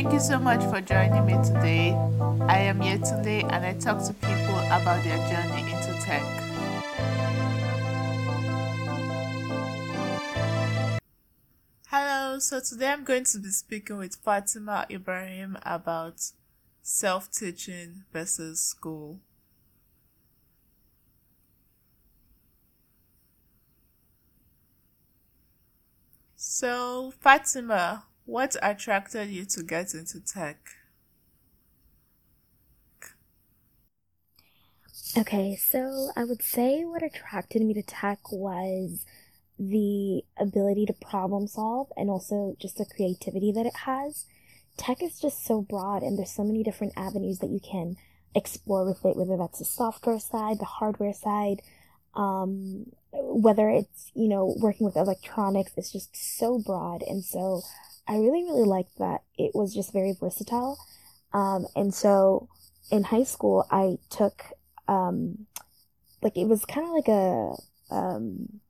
Thank 0.00 0.14
you 0.14 0.20
so 0.20 0.38
much 0.38 0.64
for 0.70 0.80
joining 0.80 1.26
me 1.26 1.34
today. 1.44 1.92
I 2.48 2.56
am 2.56 2.80
Yetunde 2.80 3.44
and 3.52 3.66
I 3.66 3.74
talk 3.74 4.02
to 4.06 4.14
people 4.14 4.58
about 4.58 5.04
their 5.04 5.18
journey 5.28 5.60
into 5.60 5.92
tech. 6.00 6.22
Hello, 11.88 12.38
so 12.38 12.60
today 12.60 12.88
I'm 12.88 13.04
going 13.04 13.24
to 13.24 13.38
be 13.40 13.50
speaking 13.50 13.98
with 13.98 14.24
Fatimah 14.24 14.90
Ibrahim 14.90 15.58
about 15.66 16.30
self 16.80 17.30
teaching 17.30 18.04
versus 18.10 18.58
school. 18.58 19.20
So, 26.36 27.12
Fatimah, 27.22 28.04
what 28.30 28.54
attracted 28.62 29.28
you 29.28 29.44
to 29.44 29.60
get 29.64 29.92
into 29.92 30.20
tech? 30.20 30.56
Okay, 35.18 35.56
so 35.56 36.10
I 36.14 36.22
would 36.22 36.40
say 36.40 36.84
what 36.84 37.02
attracted 37.02 37.62
me 37.62 37.74
to 37.74 37.82
tech 37.82 38.30
was 38.30 39.04
the 39.58 40.22
ability 40.38 40.86
to 40.86 40.92
problem 40.92 41.48
solve 41.48 41.88
and 41.96 42.08
also 42.08 42.54
just 42.60 42.78
the 42.78 42.86
creativity 42.86 43.50
that 43.50 43.66
it 43.66 43.74
has. 43.84 44.26
Tech 44.76 45.02
is 45.02 45.18
just 45.18 45.44
so 45.44 45.60
broad 45.60 46.04
and 46.04 46.16
there's 46.16 46.30
so 46.30 46.44
many 46.44 46.62
different 46.62 46.92
avenues 46.96 47.40
that 47.40 47.50
you 47.50 47.58
can 47.58 47.96
explore 48.36 48.86
with 48.86 49.04
it, 49.04 49.16
whether 49.16 49.36
that's 49.36 49.58
the 49.58 49.64
software 49.64 50.20
side, 50.20 50.60
the 50.60 50.64
hardware 50.64 51.12
side, 51.12 51.62
um, 52.14 52.86
whether 53.12 53.68
it's, 53.68 54.12
you 54.14 54.28
know, 54.28 54.54
working 54.60 54.86
with 54.86 54.94
electronics, 54.94 55.72
it's 55.76 55.90
just 55.90 56.16
so 56.38 56.60
broad. 56.60 57.02
And 57.02 57.24
so 57.24 57.62
I 58.10 58.16
really, 58.16 58.42
really 58.42 58.64
liked 58.64 58.98
that 58.98 59.22
it 59.38 59.52
was 59.54 59.72
just 59.72 59.92
very 59.92 60.12
versatile. 60.18 60.76
Um, 61.32 61.68
and 61.76 61.94
so 61.94 62.48
in 62.90 63.04
high 63.04 63.22
school, 63.22 63.64
I 63.70 63.98
took, 64.10 64.42
um, 64.88 65.46
like, 66.20 66.36
it 66.36 66.46
was 66.46 66.64
kind 66.64 66.88
of 66.88 66.92
like 66.92 67.06
a, 67.06 67.54
um, 67.94 68.60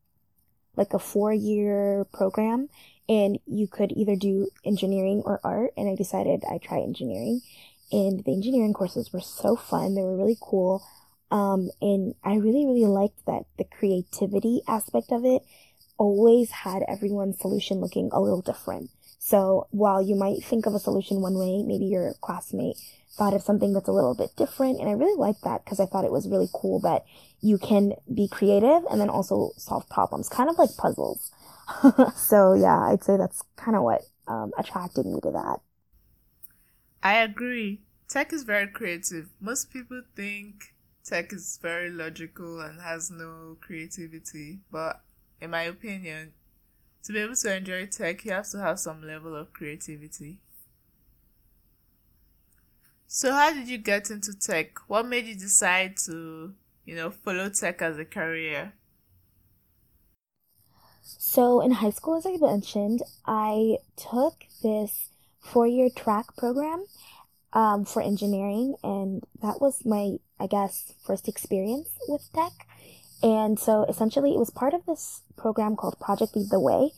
like 0.76 0.92
a 0.92 0.98
four 0.98 1.32
year 1.32 2.04
program 2.12 2.68
and 3.08 3.38
you 3.46 3.66
could 3.66 3.92
either 3.92 4.14
do 4.14 4.50
engineering 4.62 5.22
or 5.24 5.40
art. 5.42 5.72
And 5.74 5.88
I 5.88 5.94
decided 5.94 6.42
I'd 6.44 6.60
try 6.60 6.80
engineering 6.80 7.40
and 7.90 8.22
the 8.22 8.32
engineering 8.34 8.74
courses 8.74 9.10
were 9.10 9.22
so 9.22 9.56
fun. 9.56 9.94
They 9.94 10.02
were 10.02 10.18
really 10.18 10.38
cool. 10.38 10.84
Um, 11.30 11.70
and 11.80 12.14
I 12.22 12.34
really, 12.34 12.66
really 12.66 12.84
liked 12.84 13.24
that 13.24 13.44
the 13.56 13.64
creativity 13.64 14.60
aspect 14.68 15.12
of 15.12 15.24
it 15.24 15.42
always 15.96 16.50
had 16.50 16.82
everyone's 16.86 17.38
solution 17.40 17.80
looking 17.80 18.10
a 18.12 18.20
little 18.20 18.42
different. 18.42 18.90
So 19.20 19.68
while 19.70 20.02
you 20.02 20.16
might 20.16 20.44
think 20.44 20.66
of 20.66 20.74
a 20.74 20.80
solution 20.80 21.20
one 21.20 21.38
way, 21.38 21.62
maybe 21.62 21.86
your 21.86 22.14
classmate 22.22 22.76
thought 23.12 23.34
of 23.34 23.42
something 23.42 23.72
that's 23.74 23.88
a 23.88 23.92
little 23.92 24.14
bit 24.16 24.30
different. 24.36 24.80
And 24.80 24.88
I 24.88 24.94
really 24.94 25.18
liked 25.18 25.42
that 25.44 25.64
because 25.64 25.80
I 25.80 25.86
thought 25.86 26.06
it 26.06 26.12
was 26.12 26.28
really 26.28 26.48
cool 26.54 26.80
that 26.80 27.04
you 27.42 27.58
can 27.58 27.92
be 28.12 28.28
creative 28.28 28.84
and 28.90 29.00
then 29.00 29.10
also 29.10 29.52
solve 29.58 29.88
problems, 29.90 30.28
kind 30.30 30.50
of 30.50 30.58
like 30.58 30.76
puzzles. 30.78 31.32
so 32.16 32.54
yeah, 32.54 32.80
I'd 32.80 33.04
say 33.04 33.18
that's 33.18 33.42
kind 33.56 33.76
of 33.76 33.84
what 33.84 34.02
um, 34.26 34.52
attracted 34.58 35.06
me 35.06 35.20
to 35.22 35.32
that. 35.32 35.60
I 37.02 37.16
agree. 37.16 37.82
Tech 38.08 38.32
is 38.32 38.42
very 38.44 38.66
creative. 38.66 39.28
Most 39.40 39.70
people 39.70 40.02
think 40.16 40.74
tech 41.04 41.32
is 41.32 41.58
very 41.60 41.90
logical 41.90 42.60
and 42.60 42.80
has 42.80 43.10
no 43.10 43.58
creativity, 43.60 44.60
but 44.70 45.02
in 45.40 45.50
my 45.50 45.62
opinion, 45.62 46.32
to 47.04 47.12
be 47.12 47.20
able 47.20 47.34
to 47.36 47.56
enjoy 47.56 47.86
tech, 47.86 48.24
you 48.24 48.32
have 48.32 48.48
to 48.50 48.58
have 48.60 48.78
some 48.80 49.02
level 49.02 49.34
of 49.36 49.52
creativity. 49.52 50.38
So, 53.06 53.32
how 53.32 53.52
did 53.52 53.68
you 53.68 53.76
get 53.78 54.10
into 54.10 54.32
tech? 54.32 54.78
What 54.88 55.06
made 55.06 55.26
you 55.26 55.34
decide 55.34 55.96
to, 56.06 56.54
you 56.86 56.94
know, 56.94 57.10
follow 57.10 57.48
tech 57.50 57.82
as 57.82 57.98
a 57.98 58.04
career? 58.06 58.72
So, 61.02 61.60
in 61.60 61.72
high 61.72 61.90
school, 61.90 62.16
as 62.16 62.26
I 62.26 62.36
mentioned, 62.36 63.02
I 63.26 63.78
took 63.96 64.44
this 64.62 65.10
four 65.40 65.66
year 65.66 65.88
track 65.90 66.36
program 66.36 66.86
um, 67.52 67.84
for 67.84 68.02
engineering, 68.02 68.76
and 68.82 69.24
that 69.42 69.60
was 69.60 69.84
my, 69.84 70.18
I 70.38 70.46
guess, 70.46 70.94
first 71.04 71.28
experience 71.28 71.90
with 72.08 72.28
tech. 72.34 72.66
And 73.22 73.58
so 73.58 73.84
essentially, 73.84 74.34
it 74.34 74.38
was 74.38 74.50
part 74.50 74.74
of 74.74 74.86
this 74.86 75.22
program 75.36 75.76
called 75.76 76.00
Project 76.00 76.36
Lead 76.36 76.50
the 76.50 76.60
Way. 76.60 76.90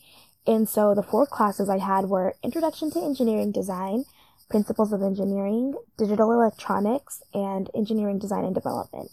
And 0.45 0.67
so 0.67 0.93
the 0.93 1.03
four 1.03 1.25
classes 1.25 1.69
I 1.69 1.79
had 1.79 2.05
were 2.05 2.35
Introduction 2.43 2.91
to 2.91 2.99
Engineering 3.01 3.51
Design, 3.51 4.05
Principles 4.49 4.93
of 4.93 5.01
Engineering, 5.01 5.73
Digital 5.97 6.31
Electronics, 6.31 7.23
and 7.33 7.69
Engineering 7.75 8.19
Design 8.19 8.45
and 8.45 8.55
Development. 8.55 9.09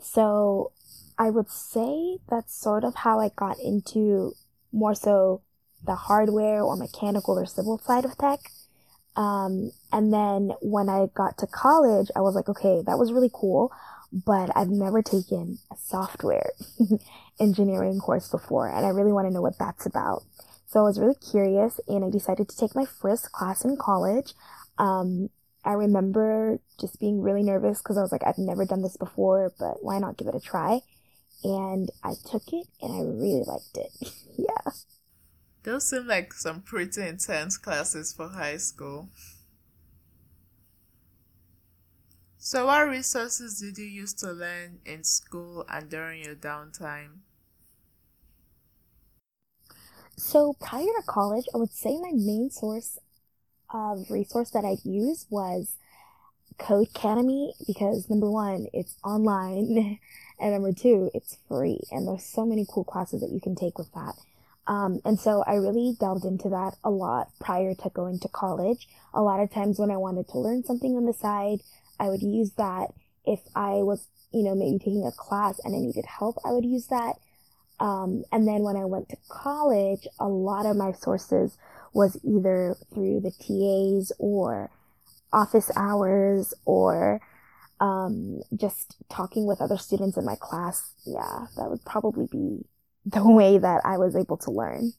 So 0.00 0.72
I 1.18 1.30
would 1.30 1.50
say 1.50 2.18
that's 2.28 2.54
sort 2.54 2.84
of 2.84 2.94
how 2.94 3.20
I 3.20 3.30
got 3.34 3.58
into 3.58 4.34
more 4.72 4.94
so 4.94 5.42
the 5.84 5.94
hardware 5.94 6.62
or 6.62 6.76
mechanical 6.76 7.38
or 7.38 7.46
civil 7.46 7.78
side 7.78 8.04
of 8.04 8.16
tech. 8.18 8.40
Um, 9.16 9.72
and 9.92 10.12
then 10.12 10.52
when 10.60 10.88
I 10.88 11.06
got 11.14 11.38
to 11.38 11.46
college, 11.46 12.08
I 12.14 12.20
was 12.20 12.34
like, 12.34 12.48
okay, 12.48 12.82
that 12.86 12.98
was 12.98 13.12
really 13.12 13.30
cool, 13.32 13.72
but 14.12 14.50
I've 14.56 14.70
never 14.70 15.02
taken 15.02 15.58
a 15.70 15.76
software 15.76 16.52
engineering 17.40 17.98
course 17.98 18.28
before, 18.28 18.68
and 18.68 18.84
I 18.86 18.90
really 18.90 19.12
want 19.12 19.28
to 19.28 19.34
know 19.34 19.42
what 19.42 19.58
that's 19.58 19.86
about. 19.86 20.22
So 20.66 20.80
I 20.80 20.82
was 20.82 21.00
really 21.00 21.14
curious, 21.14 21.80
and 21.88 22.04
I 22.04 22.10
decided 22.10 22.48
to 22.48 22.56
take 22.56 22.74
my 22.74 22.84
first 22.84 23.32
class 23.32 23.64
in 23.64 23.76
college. 23.76 24.34
Um, 24.78 25.30
I 25.64 25.72
remember 25.72 26.60
just 26.80 27.00
being 27.00 27.20
really 27.20 27.42
nervous 27.42 27.78
because 27.78 27.98
I 27.98 28.02
was 28.02 28.12
like, 28.12 28.22
I've 28.26 28.38
never 28.38 28.64
done 28.64 28.82
this 28.82 28.96
before, 28.96 29.52
but 29.58 29.82
why 29.82 29.98
not 29.98 30.16
give 30.16 30.28
it 30.28 30.34
a 30.34 30.40
try? 30.40 30.80
And 31.44 31.90
I 32.02 32.14
took 32.30 32.52
it, 32.52 32.66
and 32.82 32.92
I 32.92 33.00
really 33.00 33.44
liked 33.46 33.76
it. 33.76 34.12
yeah. 34.38 34.72
Those 35.62 35.90
seem 35.90 36.06
like 36.06 36.32
some 36.32 36.62
pretty 36.62 37.02
intense 37.02 37.58
classes 37.58 38.12
for 38.12 38.28
high 38.28 38.56
school. 38.56 39.10
So, 42.48 42.64
what 42.64 42.88
resources 42.88 43.60
did 43.60 43.76
you 43.76 43.84
use 43.84 44.14
to 44.14 44.32
learn 44.32 44.78
in 44.86 45.04
school 45.04 45.66
and 45.68 45.90
during 45.90 46.24
your 46.24 46.34
downtime? 46.34 47.18
So, 50.16 50.54
prior 50.54 50.86
to 50.86 51.02
college, 51.06 51.44
I 51.54 51.58
would 51.58 51.72
say 51.72 51.98
my 51.98 52.12
main 52.14 52.48
source 52.48 52.98
of 53.68 54.10
resource 54.10 54.48
that 54.52 54.64
I'd 54.64 54.82
use 54.82 55.26
was 55.28 55.76
Codecademy 56.58 57.52
because 57.66 58.08
number 58.08 58.30
one, 58.30 58.68
it's 58.72 58.96
online, 59.04 60.00
and 60.40 60.52
number 60.54 60.72
two, 60.72 61.10
it's 61.12 61.36
free, 61.48 61.82
and 61.90 62.08
there's 62.08 62.24
so 62.24 62.46
many 62.46 62.64
cool 62.66 62.84
classes 62.84 63.20
that 63.20 63.30
you 63.30 63.42
can 63.42 63.56
take 63.56 63.76
with 63.76 63.92
that. 63.92 64.14
Um, 64.68 65.00
and 65.04 65.18
so 65.18 65.42
I 65.46 65.54
really 65.54 65.96
delved 65.98 66.26
into 66.26 66.50
that 66.50 66.76
a 66.84 66.90
lot 66.90 67.30
prior 67.40 67.74
to 67.74 67.90
going 67.90 68.20
to 68.20 68.28
college. 68.28 68.86
A 69.14 69.22
lot 69.22 69.40
of 69.40 69.50
times 69.50 69.78
when 69.78 69.90
I 69.90 69.96
wanted 69.96 70.28
to 70.28 70.38
learn 70.38 70.62
something 70.62 70.94
on 70.94 71.06
the 71.06 71.14
side, 71.14 71.60
I 71.98 72.10
would 72.10 72.22
use 72.22 72.52
that. 72.58 72.88
If 73.24 73.40
I 73.56 73.82
was, 73.82 74.06
you 74.30 74.42
know, 74.42 74.54
maybe 74.54 74.78
taking 74.78 75.06
a 75.06 75.12
class 75.12 75.58
and 75.64 75.74
I 75.74 75.78
needed 75.78 76.04
help, 76.06 76.36
I 76.44 76.52
would 76.52 76.66
use 76.66 76.86
that. 76.88 77.14
Um, 77.80 78.24
and 78.30 78.46
then 78.46 78.62
when 78.62 78.76
I 78.76 78.84
went 78.84 79.08
to 79.08 79.16
college, 79.28 80.06
a 80.20 80.28
lot 80.28 80.66
of 80.66 80.76
my 80.76 80.92
sources 80.92 81.56
was 81.94 82.18
either 82.22 82.76
through 82.92 83.20
the 83.20 83.30
TAs 83.30 84.12
or 84.18 84.70
office 85.32 85.70
hours 85.76 86.52
or 86.66 87.20
um, 87.80 88.40
just 88.54 88.96
talking 89.08 89.46
with 89.46 89.62
other 89.62 89.78
students 89.78 90.18
in 90.18 90.26
my 90.26 90.36
class. 90.36 90.92
Yeah, 91.06 91.46
that 91.56 91.70
would 91.70 91.84
probably 91.86 92.26
be 92.30 92.66
the 93.12 93.26
way 93.28 93.58
that 93.58 93.80
I 93.84 93.96
was 93.98 94.14
able 94.16 94.36
to 94.38 94.50
learn. 94.50 94.92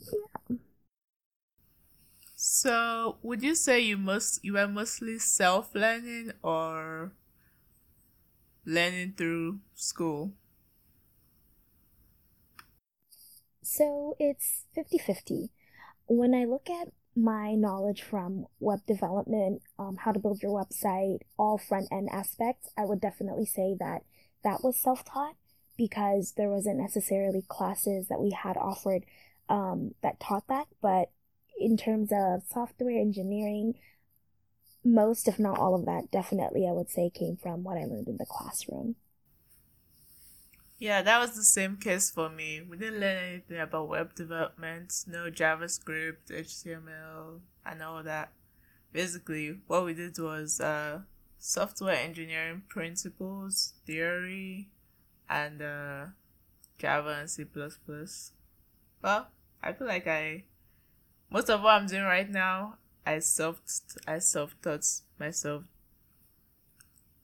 Yeah. 0.00 0.56
So, 2.36 3.18
would 3.22 3.42
you 3.42 3.54
say 3.54 3.80
you 3.80 3.96
must 3.96 4.44
you 4.44 4.54
were 4.54 4.68
mostly 4.68 5.18
self-learning 5.18 6.32
or 6.42 7.12
learning 8.66 9.14
through 9.16 9.60
school? 9.74 10.32
So, 13.62 14.16
it's 14.18 14.64
50-50. 14.74 15.50
When 16.06 16.34
I 16.34 16.44
look 16.44 16.68
at 16.68 16.88
my 17.14 17.54
knowledge 17.54 18.02
from 18.02 18.46
web 18.60 18.80
development, 18.86 19.62
um, 19.78 19.96
how 19.96 20.12
to 20.12 20.18
build 20.18 20.42
your 20.42 20.52
website, 20.52 21.20
all 21.38 21.58
front 21.58 21.88
end 21.92 22.08
aspects, 22.12 22.70
I 22.76 22.84
would 22.84 23.00
definitely 23.00 23.46
say 23.46 23.76
that 23.78 24.02
that 24.44 24.64
was 24.64 24.76
self 24.76 25.04
taught 25.04 25.36
because 25.76 26.32
there 26.36 26.48
wasn't 26.50 26.78
necessarily 26.78 27.42
classes 27.48 28.08
that 28.08 28.20
we 28.20 28.30
had 28.30 28.56
offered 28.56 29.04
um, 29.48 29.94
that 30.02 30.20
taught 30.20 30.46
that. 30.48 30.68
But 30.80 31.10
in 31.58 31.76
terms 31.76 32.10
of 32.12 32.42
software 32.48 32.98
engineering, 32.98 33.74
most, 34.84 35.26
if 35.28 35.38
not 35.40 35.58
all 35.58 35.74
of 35.74 35.86
that, 35.86 36.10
definitely 36.12 36.68
I 36.68 36.72
would 36.72 36.88
say 36.90 37.10
came 37.10 37.36
from 37.36 37.64
what 37.64 37.76
I 37.78 37.84
learned 37.84 38.06
in 38.08 38.16
the 38.16 38.26
classroom. 38.26 38.96
Yeah, 40.78 41.02
that 41.02 41.20
was 41.20 41.36
the 41.36 41.44
same 41.44 41.76
case 41.76 42.10
for 42.10 42.28
me. 42.28 42.60
We 42.60 42.76
didn't 42.76 43.00
learn 43.00 43.16
anything 43.16 43.58
about 43.60 43.88
web 43.88 44.14
development, 44.14 44.92
no 45.06 45.30
JavaScript, 45.30 46.30
HTML, 46.30 47.40
and 47.64 47.82
all 47.82 48.02
that. 48.02 48.32
basically 48.92 49.60
what 49.68 49.84
we 49.84 49.94
did 49.94 50.18
was 50.18 50.60
uh, 50.60 51.00
software 51.38 51.96
engineering 51.96 52.62
principles, 52.68 53.74
theory, 53.86 54.70
and 55.28 55.62
uh, 55.62 56.06
Java 56.78 57.18
and 57.20 57.30
C++. 57.30 57.46
Well, 59.02 59.28
I 59.62 59.72
feel 59.72 59.86
like 59.86 60.06
I 60.06 60.44
most 61.30 61.48
of 61.48 61.62
what 61.62 61.70
I'm 61.80 61.86
doing 61.86 62.02
right 62.02 62.28
now, 62.28 62.76
I 63.06 63.18
self 63.20 63.60
I 64.06 64.18
self 64.18 64.54
taught 64.62 64.84
myself. 65.18 65.64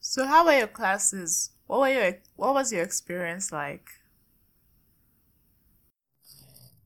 So 0.01 0.27
how 0.27 0.47
were 0.47 0.57
your 0.59 0.67
classes? 0.67 1.51
What 1.67 1.81
were 1.81 1.91
your 1.91 2.19
what 2.37 2.55
was 2.55 2.73
your 2.73 2.83
experience 2.83 3.53
like? 3.53 3.87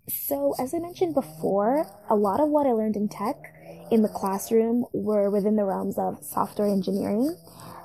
So, 0.09 0.55
as 0.59 0.75
I 0.75 0.81
mentioned 0.81 1.15
before, 1.15 1.87
a 2.11 2.17
lot 2.17 2.41
of 2.41 2.49
what 2.49 2.67
I 2.67 2.73
learned 2.73 2.97
in 2.97 3.09
tech 3.09 3.37
in 3.93 4.03
the 4.03 4.09
classroom 4.09 4.85
were 4.93 5.31
within 5.31 5.55
the 5.55 5.65
realms 5.65 5.97
of 5.97 6.25
software 6.25 6.67
engineering. 6.67 7.37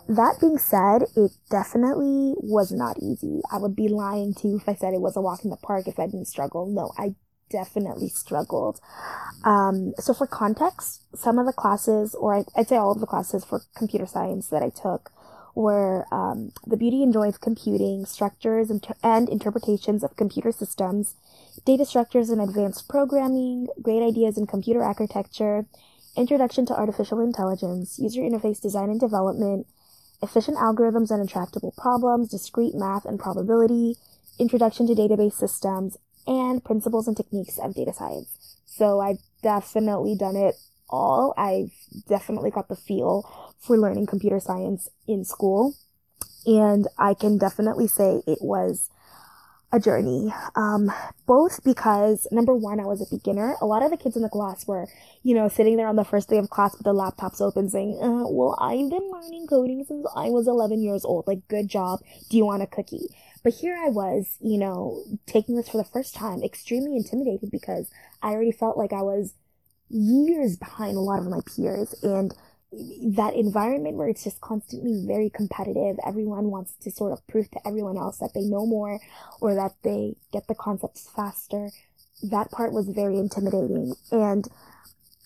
That 0.07 0.37
being 0.39 0.57
said, 0.57 1.03
it 1.15 1.31
definitely 1.49 2.33
was 2.37 2.71
not 2.71 2.97
easy. 3.01 3.41
I 3.51 3.57
would 3.57 3.75
be 3.75 3.89
lying 3.89 4.33
to 4.35 4.47
you 4.47 4.57
if 4.57 4.69
I 4.69 4.75
said 4.75 4.93
it 4.93 5.01
was 5.01 5.17
a 5.17 5.21
walk 5.21 5.43
in 5.43 5.49
the 5.49 5.57
park 5.57 5.87
if 5.87 5.99
I 5.99 6.05
didn't 6.05 6.27
struggle. 6.27 6.65
No, 6.65 6.93
I 6.97 7.15
definitely 7.49 8.09
struggled. 8.09 8.79
Um, 9.43 9.93
so, 9.99 10.13
for 10.13 10.27
context, 10.27 11.03
some 11.15 11.37
of 11.37 11.45
the 11.45 11.53
classes, 11.53 12.15
or 12.15 12.45
I'd 12.55 12.67
say 12.69 12.77
all 12.77 12.91
of 12.91 13.01
the 13.01 13.05
classes 13.05 13.43
for 13.43 13.61
computer 13.75 14.05
science 14.05 14.47
that 14.47 14.63
I 14.63 14.69
took, 14.69 15.11
were 15.55 16.05
um, 16.11 16.51
the 16.65 16.77
beauty 16.77 17.03
and 17.03 17.11
joy 17.11 17.27
of 17.27 17.41
computing, 17.41 18.05
structures 18.05 18.69
and, 18.69 18.85
and 19.03 19.27
interpretations 19.27 20.03
of 20.03 20.15
computer 20.15 20.51
systems, 20.51 21.15
data 21.65 21.85
structures 21.85 22.29
and 22.29 22.39
advanced 22.39 22.87
programming, 22.87 23.67
great 23.81 24.03
ideas 24.03 24.37
in 24.37 24.45
computer 24.45 24.83
architecture, 24.83 25.65
introduction 26.15 26.65
to 26.67 26.73
artificial 26.77 27.19
intelligence, 27.19 27.97
user 27.99 28.21
interface 28.21 28.61
design 28.61 28.89
and 28.89 28.99
development, 28.99 29.65
efficient 30.21 30.57
algorithms 30.57 31.11
and 31.11 31.21
intractable 31.21 31.73
problems, 31.77 32.29
discrete 32.29 32.75
math 32.75 33.05
and 33.05 33.19
probability, 33.19 33.95
introduction 34.39 34.87
to 34.87 34.93
database 34.93 35.33
systems, 35.33 35.97
and 36.25 36.63
principles 36.63 37.07
and 37.07 37.15
techniques 37.15 37.57
of 37.57 37.75
data 37.75 37.93
science. 37.93 38.57
So 38.65 38.99
I've 38.99 39.19
definitely 39.41 40.15
done 40.15 40.35
it 40.35 40.55
all. 40.89 41.33
I've 41.37 41.71
definitely 42.07 42.51
got 42.51 42.67
the 42.67 42.75
feel 42.75 43.53
for 43.59 43.77
learning 43.77 44.07
computer 44.07 44.39
science 44.39 44.89
in 45.07 45.23
school. 45.25 45.75
And 46.45 46.87
I 46.97 47.13
can 47.13 47.37
definitely 47.37 47.87
say 47.87 48.21
it 48.25 48.39
was 48.41 48.89
a 49.71 49.79
journey. 49.79 50.33
Um, 50.55 50.91
both 51.25 51.63
because 51.63 52.27
number 52.31 52.55
one, 52.55 52.79
I 52.79 52.85
was 52.85 53.01
a 53.01 53.15
beginner. 53.15 53.55
A 53.61 53.65
lot 53.65 53.83
of 53.83 53.91
the 53.91 53.97
kids 53.97 54.15
in 54.15 54.21
the 54.21 54.29
class 54.29 54.65
were, 54.65 54.87
you 55.23 55.35
know, 55.35 55.49
sitting 55.49 55.75
there 55.75 55.87
on 55.87 55.97
the 55.97 56.05
first 56.05 56.29
day 56.29 56.37
of 56.37 56.49
class 56.49 56.73
with 56.73 56.85
their 56.85 56.93
laptops 56.93 57.41
open 57.41 57.69
saying, 57.69 57.99
uh, 58.01 58.27
well, 58.29 58.57
I've 58.59 58.89
been 58.89 59.11
learning 59.11 59.47
coding 59.47 59.83
since 59.85 60.07
I 60.15 60.29
was 60.29 60.47
11 60.47 60.81
years 60.81 61.03
old. 61.03 61.27
Like, 61.27 61.47
good 61.47 61.67
job. 61.67 61.99
Do 62.29 62.37
you 62.37 62.45
want 62.45 62.63
a 62.63 62.67
cookie? 62.67 63.07
But 63.43 63.53
here 63.53 63.77
I 63.77 63.89
was, 63.89 64.37
you 64.39 64.57
know, 64.57 65.03
taking 65.25 65.55
this 65.55 65.69
for 65.69 65.77
the 65.77 65.83
first 65.83 66.15
time, 66.15 66.43
extremely 66.43 66.95
intimidated 66.95 67.51
because 67.51 67.89
I 68.21 68.31
already 68.31 68.51
felt 68.51 68.77
like 68.77 68.93
I 68.93 69.01
was 69.01 69.33
years 69.89 70.57
behind 70.57 70.97
a 70.97 71.01
lot 71.01 71.19
of 71.19 71.27
my 71.27 71.39
peers 71.55 71.93
and 72.03 72.33
that 72.71 73.33
environment 73.33 73.95
where 73.95 74.09
it's 74.09 74.23
just 74.23 74.41
constantly 74.41 75.05
very 75.07 75.29
competitive 75.29 75.97
everyone 76.05 76.51
wants 76.51 76.73
to 76.81 76.91
sort 76.91 77.13
of 77.13 77.25
prove 77.27 77.49
to 77.49 77.65
everyone 77.65 77.97
else 77.97 78.17
that 78.17 78.33
they 78.33 78.41
know 78.41 78.65
more 78.65 78.99
or 79.39 79.55
that 79.55 79.71
they 79.83 80.15
get 80.33 80.47
the 80.47 80.55
concepts 80.55 81.09
faster 81.15 81.69
that 82.21 82.51
part 82.51 82.73
was 82.73 82.87
very 82.89 83.17
intimidating 83.17 83.93
and 84.11 84.49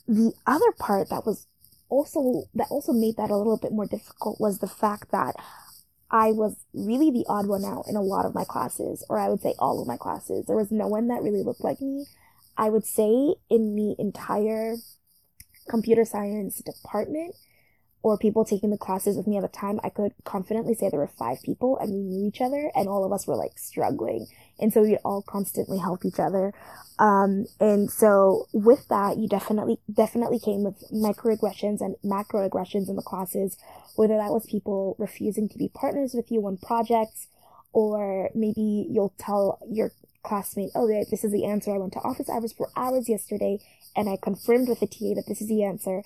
the 0.07 0.33
other 0.45 0.71
part 0.77 1.09
that 1.09 1.25
was 1.25 1.47
also 1.89 2.43
that 2.53 2.67
also 2.69 2.93
made 2.93 3.17
that 3.17 3.29
a 3.29 3.37
little 3.37 3.57
bit 3.57 3.71
more 3.71 3.85
difficult 3.85 4.39
was 4.39 4.59
the 4.59 4.67
fact 4.67 5.11
that 5.11 5.35
I 6.09 6.31
was 6.31 6.55
really 6.73 7.09
the 7.09 7.25
odd 7.29 7.47
one 7.47 7.63
out 7.63 7.85
in 7.87 7.95
a 7.95 8.01
lot 8.01 8.25
of 8.25 8.35
my 8.35 8.43
classes, 8.43 9.03
or 9.09 9.17
I 9.17 9.29
would 9.29 9.41
say 9.41 9.55
all 9.59 9.81
of 9.81 9.87
my 9.87 9.95
classes. 9.95 10.45
There 10.45 10.57
was 10.57 10.69
no 10.69 10.87
one 10.87 11.07
that 11.07 11.21
really 11.21 11.41
looked 11.41 11.63
like 11.63 11.79
me. 11.79 12.05
I 12.57 12.69
would 12.69 12.85
say 12.85 13.35
in 13.49 13.75
the 13.75 13.95
entire 13.97 14.75
computer 15.71 16.05
science 16.05 16.61
department 16.61 17.33
or 18.03 18.17
people 18.17 18.43
taking 18.43 18.71
the 18.71 18.77
classes 18.77 19.15
with 19.15 19.27
me 19.27 19.37
at 19.37 19.43
the 19.43 19.47
time, 19.47 19.79
I 19.83 19.89
could 19.89 20.13
confidently 20.23 20.73
say 20.73 20.89
there 20.89 20.99
were 20.99 21.07
five 21.07 21.41
people 21.43 21.77
and 21.77 21.93
we 21.93 22.01
knew 22.01 22.27
each 22.27 22.41
other 22.41 22.71
and 22.75 22.89
all 22.89 23.05
of 23.05 23.11
us 23.11 23.27
were 23.27 23.35
like 23.35 23.57
struggling. 23.57 24.27
And 24.59 24.73
so 24.73 24.81
we'd 24.81 24.97
all 25.05 25.21
constantly 25.21 25.77
help 25.77 26.03
each 26.03 26.19
other. 26.19 26.53
Um, 26.97 27.45
and 27.59 27.91
so 27.91 28.47
with 28.53 28.87
that, 28.89 29.17
you 29.17 29.27
definitely, 29.27 29.79
definitely 29.91 30.39
came 30.39 30.63
with 30.63 30.83
microaggressions 30.91 31.79
and 31.79 31.95
macroaggressions 32.03 32.89
in 32.89 32.95
the 32.95 33.03
classes, 33.03 33.57
whether 33.95 34.17
that 34.17 34.31
was 34.31 34.45
people 34.45 34.95
refusing 34.97 35.47
to 35.49 35.57
be 35.57 35.69
partners 35.69 36.13
with 36.15 36.31
you 36.31 36.45
on 36.47 36.57
projects, 36.57 37.27
or 37.73 38.29
maybe 38.35 38.87
you'll 38.89 39.13
tell 39.17 39.59
your 39.69 39.91
classmate, 40.23 40.71
oh, 40.75 40.87
this 40.87 41.23
is 41.23 41.31
the 41.31 41.45
answer. 41.45 41.73
I 41.73 41.77
went 41.77 41.93
to 41.93 41.99
office 41.99 42.29
hours 42.29 42.53
for 42.53 42.69
hours 42.75 43.09
yesterday 43.09 43.59
and 43.95 44.09
I 44.09 44.17
confirmed 44.21 44.69
with 44.69 44.79
the 44.79 44.87
TA 44.87 45.15
that 45.15 45.25
this 45.27 45.41
is 45.41 45.47
the 45.47 45.63
answer. 45.63 46.03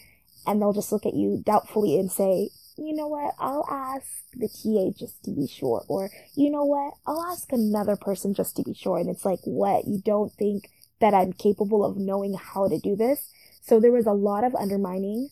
And 0.48 0.62
they'll 0.62 0.74
just 0.74 0.92
look 0.92 1.06
at 1.06 1.16
you 1.16 1.42
doubtfully 1.44 2.00
and 2.00 2.12
say, 2.12 2.50
you 2.78 2.94
know 2.94 3.08
what, 3.08 3.34
I'll 3.40 3.66
ask 3.70 4.06
the 4.34 4.48
TA 4.48 4.98
just 4.98 5.24
to 5.24 5.32
be 5.32 5.48
sure. 5.48 5.84
Or, 5.88 6.10
you 6.36 6.52
know 6.52 6.66
what, 6.66 6.94
I'll 7.08 7.24
ask 7.24 7.52
another 7.52 7.96
person 7.96 8.34
just 8.34 8.56
to 8.58 8.64
be 8.64 8.74
sure. 8.74 8.98
And 8.98 9.10
it's 9.10 9.26
like, 9.26 9.40
what? 9.44 9.88
You 9.88 10.02
don't 10.04 10.32
think 10.34 10.70
that 11.00 11.14
I'm 11.14 11.34
capable 11.34 11.86
of 11.86 11.98
knowing 11.98 12.36
how 12.36 12.68
to 12.68 12.78
do 12.78 12.96
this? 12.96 13.32
So 13.62 13.80
there 13.80 13.92
was 13.92 14.06
a 14.06 14.12
lot 14.12 14.44
of 14.44 14.54
undermining 14.56 15.30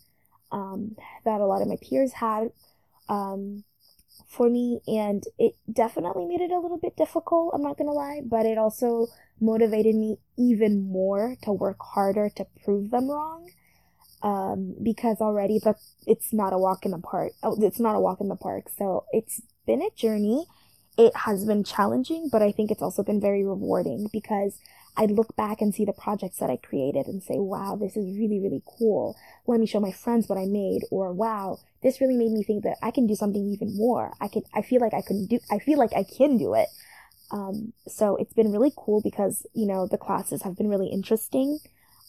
um, 0.52 0.96
that 1.26 1.42
a 1.42 1.46
lot 1.46 1.62
of 1.62 1.68
my 1.68 1.78
peers 1.82 2.14
had. 2.14 2.52
Um, 3.10 3.64
for 4.28 4.50
me 4.50 4.80
and 4.88 5.24
it 5.38 5.56
definitely 5.72 6.26
made 6.26 6.42
it 6.42 6.52
a 6.52 6.60
little 6.60 6.78
bit 6.78 6.96
difficult 6.98 7.52
i'm 7.54 7.62
not 7.62 7.78
gonna 7.78 7.92
lie 7.92 8.22
but 8.26 8.46
it 8.46 8.58
also 8.58 9.08
motivated 9.40 9.96
me 9.96 10.18
even 10.38 10.82
more 10.92 11.36
to 11.44 11.52
work 11.52 11.78
harder 11.82 12.30
to 12.30 12.46
prove 12.64 12.90
them 12.92 13.10
wrong 13.10 13.50
um, 14.24 14.76
because 14.82 15.18
already 15.20 15.60
the 15.60 15.76
it's 16.08 16.34
not 16.34 16.54
a 16.54 16.58
walk 16.58 16.86
in 16.86 16.92
the 16.92 16.98
park 16.98 17.34
oh, 17.44 17.58
it's 17.62 17.80
not 17.80 17.96
a 17.96 18.00
walk 18.00 18.22
in 18.22 18.30
the 18.30 18.36
park. 18.36 18.70
So 18.78 19.06
it's 19.12 19.42
been 19.68 19.82
a 19.82 19.90
journey. 19.96 20.46
It 20.98 21.16
has 21.16 21.46
been 21.46 21.64
challenging 21.64 22.30
but 22.32 22.44
i 22.44 22.52
think 22.52 22.70
it's 22.70 22.82
also 22.82 23.04
been 23.04 23.20
very 23.20 23.44
rewarding 23.44 24.10
because 24.14 24.60
I 24.96 25.06
look 25.06 25.36
back 25.36 25.62
and 25.62 25.74
see 25.74 25.86
the 25.86 25.94
projects 25.94 26.38
that 26.38 26.50
I 26.50 26.58
created 26.58 27.08
and 27.08 27.24
say, 27.24 27.36
wow, 27.38 27.76
this 27.76 27.98
is 27.98 28.18
really, 28.18 28.40
really 28.40 28.62
cool. 28.78 29.18
Let 29.48 29.60
me 29.60 29.66
show 29.66 29.80
my 29.80 29.92
friends 29.92 30.28
what 30.28 30.38
I 30.38 30.46
made. 30.46 30.82
Or 30.92 31.12
wow, 31.12 31.60
this 31.82 32.00
really 32.00 32.18
made 32.18 32.32
me 32.32 32.44
think 32.44 32.64
that 32.64 32.78
I 32.84 32.92
can 32.92 33.08
do 33.08 33.16
something 33.16 33.48
even 33.50 33.76
more. 33.76 34.14
I 34.22 34.28
can, 34.28 34.44
I 34.54 34.62
feel 34.62 34.82
like 34.82 34.94
I 34.94 35.02
can 35.02 35.26
do, 35.26 35.40
I 35.52 35.60
feel 35.60 35.80
like 35.80 35.94
I 35.96 36.04
can 36.04 36.38
do 36.38 36.54
it. 36.54 36.68
Um, 37.32 37.74
so 37.88 38.16
it's 38.18 38.34
been 38.34 38.52
really 38.52 38.72
cool 38.76 39.02
because, 39.02 39.48
you 39.54 39.66
know, 39.66 39.88
the 39.88 39.98
classes 39.98 40.44
have 40.44 40.56
been 40.56 40.70
really 40.70 40.90
interesting. 40.90 41.60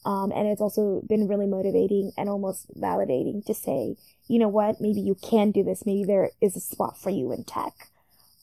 Um, 0.04 0.32
and 0.32 0.46
it's 0.46 0.60
also 0.60 1.02
been 1.08 1.28
really 1.28 1.46
motivating 1.46 2.12
and 2.18 2.28
almost 2.28 2.66
validating 2.78 3.44
to 3.46 3.54
say, 3.54 3.96
you 4.28 4.38
know 4.38 4.48
what, 4.48 4.80
maybe 4.80 5.00
you 5.00 5.14
can 5.14 5.50
do 5.50 5.62
this. 5.62 5.86
Maybe 5.86 6.04
there 6.04 6.30
is 6.42 6.56
a 6.56 6.60
spot 6.60 6.98
for 6.98 7.08
you 7.08 7.32
in 7.32 7.44
tech, 7.44 7.72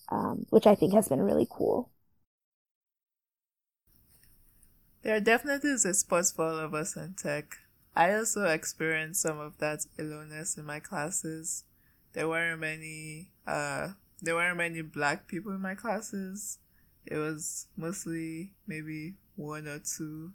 um, 0.10 0.48
which 0.50 0.66
I 0.66 0.74
think 0.74 0.94
has 0.94 1.08
been 1.08 1.22
really 1.22 1.48
cool. 1.50 1.92
There 5.04 5.20
definitely 5.20 5.72
is 5.72 5.86
a 5.86 5.96
spot 5.96 6.26
for 6.36 6.46
all 6.46 6.60
of 6.60 6.76
us 6.76 6.96
in 6.96 7.16
tech. 7.16 7.58
I 7.96 8.14
also 8.14 8.46
experienced 8.46 9.22
some 9.22 9.40
of 9.40 9.58
that 9.58 9.86
aloneness 9.98 10.58
in 10.58 10.66
my 10.66 10.80
classes. 10.80 11.64
There 12.14 12.30
weren't 12.30 12.62
many 12.62 13.32
uh 13.48 13.90
there 14.22 14.36
weren't 14.36 14.58
many 14.58 14.82
black 14.84 15.28
people 15.28 15.54
in 15.54 15.62
my 15.62 15.74
classes. 15.74 16.60
It 17.06 17.18
was 17.18 17.68
mostly 17.76 18.54
maybe 18.68 19.16
one 19.36 19.68
or 19.68 19.80
two. 19.80 20.34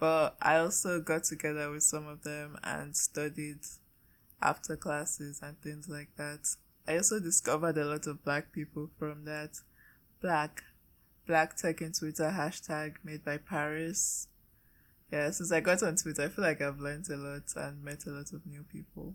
But 0.00 0.36
I 0.42 0.56
also 0.56 1.00
got 1.00 1.22
together 1.22 1.70
with 1.70 1.84
some 1.84 2.08
of 2.08 2.24
them 2.24 2.58
and 2.64 2.96
studied 2.96 3.60
after 4.42 4.76
classes 4.76 5.40
and 5.40 5.60
things 5.60 5.88
like 5.88 6.08
that. 6.16 6.56
I 6.88 6.96
also 6.96 7.20
discovered 7.20 7.78
a 7.78 7.84
lot 7.84 8.08
of 8.08 8.24
black 8.24 8.50
people 8.50 8.90
from 8.98 9.24
that. 9.26 9.60
Black 10.20 10.64
Black 11.26 11.56
Tech 11.56 11.80
in 11.80 11.92
Twitter 11.92 12.30
hashtag 12.36 12.96
made 13.04 13.24
by 13.24 13.36
Paris. 13.38 14.28
Yeah, 15.12 15.30
since 15.30 15.52
I 15.52 15.60
got 15.60 15.82
on 15.82 15.96
Twitter, 15.96 16.22
I 16.22 16.28
feel 16.28 16.44
like 16.44 16.60
I've 16.60 16.80
learned 16.80 17.08
a 17.10 17.16
lot 17.16 17.52
and 17.56 17.84
met 17.84 18.06
a 18.06 18.10
lot 18.10 18.32
of 18.32 18.46
new 18.46 18.64
people. 18.64 19.14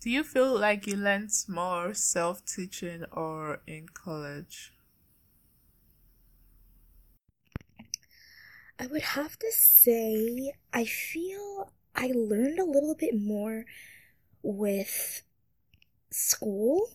Do 0.00 0.10
you 0.10 0.22
feel 0.22 0.56
like 0.56 0.86
you 0.86 0.96
learned 0.96 1.32
more 1.48 1.92
self 1.94 2.44
teaching 2.44 3.04
or 3.10 3.60
in 3.66 3.88
college? 3.88 4.72
I 8.78 8.86
would 8.86 9.02
have 9.02 9.38
to 9.38 9.50
say, 9.50 10.52
I 10.72 10.84
feel 10.84 11.72
I 11.94 12.12
learned 12.14 12.58
a 12.58 12.64
little 12.64 12.94
bit 12.94 13.18
more 13.18 13.64
with 14.42 15.22
school 16.10 16.90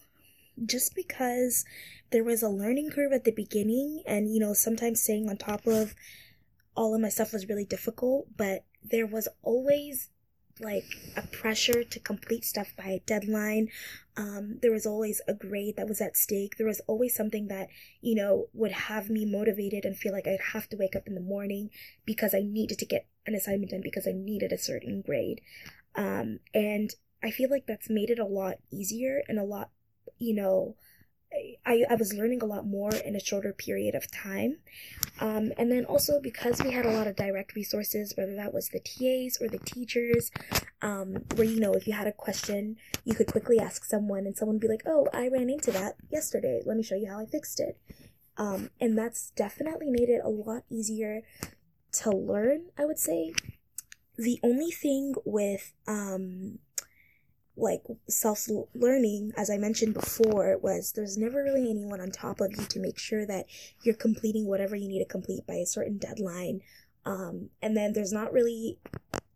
just 0.66 0.96
because 0.96 1.66
there 2.12 2.24
was 2.24 2.44
a 2.44 2.50
learning 2.50 2.90
curve 2.92 3.14
at 3.14 3.24
the 3.24 3.32
beginning 3.32 4.04
and 4.06 4.34
you 4.34 4.40
know 4.40 4.54
sometimes 4.54 5.02
staying 5.02 5.30
on 5.30 5.38
top 5.38 5.66
of 5.66 5.96
all 6.76 6.94
of 6.96 7.02
my 7.02 7.10
stuff 7.10 7.34
was 7.34 7.50
really 7.50 7.66
difficult 7.66 8.28
but 8.38 8.64
there 8.84 9.08
was 9.08 9.28
always 9.42 10.10
like 10.62 10.86
a 11.16 11.22
pressure 11.28 11.84
to 11.84 12.00
complete 12.00 12.46
stuff 12.46 12.74
by 12.78 12.86
a 12.86 13.00
deadline. 13.06 13.70
Um, 14.18 14.60
there 14.62 14.72
was 14.72 14.86
always 14.86 15.22
a 15.28 15.34
grade 15.34 15.76
that 15.78 15.88
was 15.88 16.02
at 16.02 16.18
stake. 16.18 16.58
There 16.58 16.68
was 16.68 16.82
always 16.88 17.16
something 17.16 17.48
that, 17.48 17.70
you 18.02 18.16
know, 18.16 18.48
would 18.54 18.72
have 18.72 19.10
me 19.10 19.26
motivated 19.26 19.86
and 19.86 19.98
feel 19.98 20.12
like 20.12 20.28
I'd 20.28 20.54
have 20.54 20.70
to 20.70 20.78
wake 20.78 20.96
up 20.96 21.08
in 21.08 21.16
the 21.16 21.22
morning 21.22 21.70
because 22.06 22.34
I 22.34 22.42
needed 22.42 22.78
to 22.80 22.86
get 22.86 23.08
an 23.26 23.36
assignment 23.36 23.72
done 23.72 23.82
because 23.82 24.08
I 24.08 24.12
needed 24.12 24.52
a 24.52 24.58
certain 24.58 25.02
grade. 25.02 25.42
Um, 25.96 26.40
and 26.54 26.94
I 27.24 27.32
feel 27.32 27.50
like 27.50 27.66
that's 27.68 27.90
made 27.90 28.10
it 28.10 28.20
a 28.20 28.26
lot 28.26 28.58
easier 28.72 29.24
and 29.28 29.40
a 29.40 29.44
lot, 29.44 29.70
you 30.22 30.36
know, 30.36 30.76
I, 31.66 31.86
I 31.90 31.96
was 31.96 32.14
learning 32.14 32.42
a 32.42 32.46
lot 32.46 32.66
more 32.66 32.94
in 32.94 33.16
a 33.16 33.20
shorter 33.20 33.54
period 33.54 33.96
of 33.96 34.12
time. 34.12 34.58
Um, 35.20 35.54
and 35.58 35.72
then 35.72 35.86
also 35.86 36.20
because 36.20 36.62
we 36.62 36.72
had 36.72 36.86
a 36.86 36.92
lot 36.92 37.08
of 37.08 37.16
direct 37.16 37.56
resources, 37.56 38.14
whether 38.18 38.36
that 38.36 38.54
was 38.54 38.70
the 38.70 38.80
TAs 38.80 39.42
or 39.42 39.48
the 39.48 39.64
teachers, 39.64 40.30
um, 40.82 41.24
where, 41.36 41.48
you 41.48 41.60
know, 41.60 41.74
if 41.74 41.88
you 41.88 41.94
had 41.94 42.08
a 42.08 42.12
question, 42.12 42.76
you 43.06 43.16
could 43.16 43.28
quickly 43.28 43.60
ask 43.60 43.86
someone 43.86 44.26
and 44.26 44.36
someone 44.36 44.56
would 44.56 44.62
be 44.62 44.68
like, 44.68 44.84
oh, 44.86 45.08
I 45.14 45.30
ran 45.30 45.50
into 45.50 45.72
that 45.72 45.96
yesterday. 46.12 46.62
Let 46.66 46.76
me 46.76 46.84
show 46.84 46.96
you 46.96 47.10
how 47.10 47.20
I 47.20 47.26
fixed 47.26 47.60
it. 47.60 47.80
Um, 48.38 48.70
and 48.80 48.98
that's 48.98 49.32
definitely 49.32 49.90
made 49.90 50.10
it 50.10 50.22
a 50.24 50.30
lot 50.30 50.64
easier 50.70 51.22
to 51.94 52.12
learn, 52.12 52.72
I 52.78 52.86
would 52.86 53.00
say. 53.00 53.34
The 54.18 54.40
only 54.44 54.72
thing 54.72 55.14
with, 55.24 55.74
um, 55.88 56.60
like 57.58 57.84
self 58.08 58.48
learning, 58.74 59.34
as 59.38 59.50
I 59.50 59.58
mentioned 59.58 59.94
before, 59.94 60.58
was 60.58 60.94
there's 60.94 61.18
never 61.18 61.44
really 61.44 61.70
anyone 61.70 62.00
on 62.00 62.12
top 62.12 62.42
of 62.42 62.52
you 62.52 62.66
to 62.66 62.80
make 62.80 62.98
sure 62.98 63.26
that 63.26 63.46
you're 63.84 63.96
completing 63.96 64.48
whatever 64.48 64.76
you 64.76 64.88
need 64.88 65.00
to 65.00 65.06
complete 65.06 65.46
by 65.46 65.56
a 65.56 65.66
certain 65.66 65.98
deadline. 65.98 66.62
Um, 67.06 67.50
and 67.62 67.76
then 67.76 67.94
there's 67.94 68.14
not 68.14 68.32
really 68.32 68.78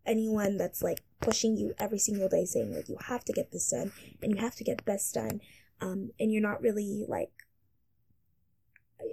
anyone 0.06 0.58
that's 0.58 0.84
like 0.84 1.02
pushing 1.20 1.58
you 1.58 1.74
every 1.80 1.98
single 1.98 2.30
day 2.30 2.46
saying 2.46 2.74
like 2.74 2.88
you 2.88 2.98
have 3.08 3.26
to 3.26 3.34
get 3.34 3.52
this 3.52 3.70
done 3.70 3.92
and 4.22 4.32
you 4.32 4.38
have 4.38 4.56
to 4.56 4.64
get 4.64 4.86
this 4.86 5.12
done. 5.12 5.42
Um, 5.82 6.12
and 6.20 6.32
you're 6.32 6.42
not 6.42 6.62
really 6.62 7.06
like 7.08 7.32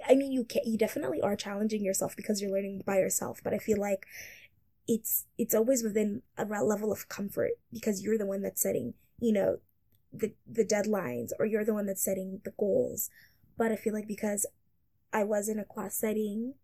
I 0.09 0.14
mean, 0.14 0.32
you 0.32 0.44
can, 0.44 0.62
you 0.64 0.78
definitely 0.78 1.21
are 1.21 1.37
challenging 1.37 1.85
yourself 1.85 2.16
because 2.16 2.40
you're 2.40 2.52
learning 2.52 2.82
by 2.87 2.99
yourself, 2.99 3.40
but 3.42 3.52
I 3.52 3.59
feel 3.59 3.78
like 3.78 4.06
it's 4.88 5.26
it's 5.38 5.54
always 5.54 5.82
within 5.82 6.22
a 6.36 6.44
level 6.44 6.92
of 6.92 7.08
comfort 7.08 7.52
because 7.72 8.02
you're 8.02 8.18
the 8.18 8.26
one 8.26 8.42
that's 8.42 8.62
setting 8.62 8.94
you 9.20 9.32
know 9.32 9.58
the 10.12 10.32
the 10.46 10.64
deadlines 10.64 11.30
or 11.38 11.46
you're 11.46 11.64
the 11.64 11.74
one 11.74 11.86
that's 11.86 12.04
setting 12.04 12.40
the 12.44 12.52
goals. 12.58 13.10
But 13.56 13.70
i 13.70 13.76
feel 13.76 13.92
like 13.92 14.08
because 14.08 14.46
i 15.12 15.22
was 15.24 15.48
in 15.48 15.58
a 15.58 15.64
class 15.64 15.94
setting 15.94 16.54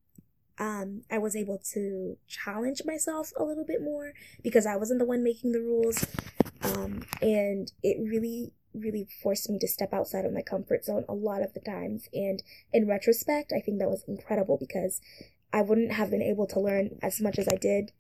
um 0.59 1.03
i 1.11 1.19
was 1.19 1.37
able 1.37 1.59
to 1.73 2.17
challenge 2.27 2.83
myself 2.85 3.31
a 3.37 3.45
little 3.45 3.65
bit 3.65 3.83
more 3.83 4.15
because 4.43 4.67
i 4.67 4.75
wasn't 4.75 4.99
the 4.99 5.05
one 5.05 5.23
making 5.23 5.53
the 5.53 5.61
rules 5.61 6.05
um 6.63 7.05
and 7.21 7.73
it 7.83 7.99
really 8.01 8.53
really 8.75 9.07
forced 9.23 9.49
me 9.51 9.59
to 9.59 9.69
step 9.69 9.93
outside 9.93 10.25
of 10.25 10.33
my 10.33 10.43
comfort 10.43 10.85
zone 10.85 11.05
a 11.09 11.15
lot 11.15 11.43
of 11.43 11.53
the 11.55 11.61
times. 11.61 12.09
And 12.13 12.43
in 12.73 12.87
retrospect 12.87 13.53
i 13.55 13.61
think 13.61 13.79
that 13.79 13.91
was 13.91 14.05
incredible 14.09 14.57
because 14.59 15.01
I 15.53 15.63
wouldn't 15.63 15.93
have 15.93 16.11
been 16.11 16.23
able 16.23 16.47
to 16.49 16.61
learn 16.61 16.99
as 17.03 17.21
much 17.21 17.39
as 17.39 17.49
I 17.49 17.57
did 17.57 17.93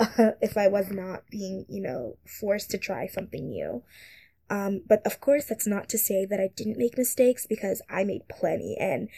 uh, 0.00 0.32
if 0.40 0.56
I 0.56 0.68
was 0.68 0.90
not 0.90 1.22
being, 1.30 1.66
you 1.68 1.82
know, 1.82 2.16
forced 2.26 2.70
to 2.70 2.78
try 2.78 3.06
something 3.06 3.48
new. 3.48 3.82
Um, 4.48 4.82
but 4.88 5.04
of 5.06 5.20
course, 5.20 5.44
that's 5.44 5.66
not 5.66 5.88
to 5.90 5.98
say 5.98 6.26
that 6.26 6.40
I 6.40 6.50
didn't 6.54 6.78
make 6.78 6.98
mistakes 6.98 7.46
because 7.46 7.80
I 7.88 8.02
made 8.02 8.28
plenty. 8.28 8.76
And 8.80 9.08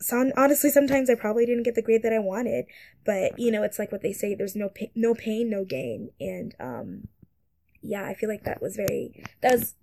so 0.00 0.32
honestly, 0.36 0.70
sometimes 0.70 1.08
I 1.08 1.14
probably 1.14 1.46
didn't 1.46 1.62
get 1.62 1.76
the 1.76 1.82
grade 1.82 2.02
that 2.02 2.12
I 2.12 2.18
wanted. 2.18 2.64
But 3.04 3.38
you 3.38 3.52
know, 3.52 3.62
it's 3.62 3.78
like 3.78 3.92
what 3.92 4.02
they 4.02 4.12
say: 4.12 4.34
there's 4.34 4.56
no 4.56 4.68
pain, 4.68 4.90
no 4.96 5.14
pain, 5.14 5.48
no 5.48 5.64
gain. 5.64 6.10
And 6.18 6.54
um, 6.58 7.08
yeah, 7.80 8.04
I 8.04 8.14
feel 8.14 8.28
like 8.28 8.44
that 8.44 8.60
was 8.60 8.74
very 8.74 9.24
that 9.40 9.52
was 9.52 9.74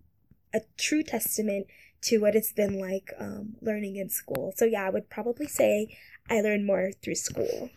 a 0.54 0.62
true 0.78 1.04
testament 1.04 1.68
to 2.02 2.18
what 2.18 2.36
it's 2.36 2.52
been 2.52 2.80
like 2.80 3.14
um, 3.20 3.56
learning 3.62 3.96
in 3.96 4.10
school. 4.10 4.54
So 4.56 4.66
yeah, 4.66 4.86
I 4.86 4.90
would 4.90 5.10
probably 5.10 5.48
say 5.48 5.98
I 6.30 6.42
learned 6.42 6.66
more 6.66 6.92
through 7.02 7.16
school. 7.16 7.70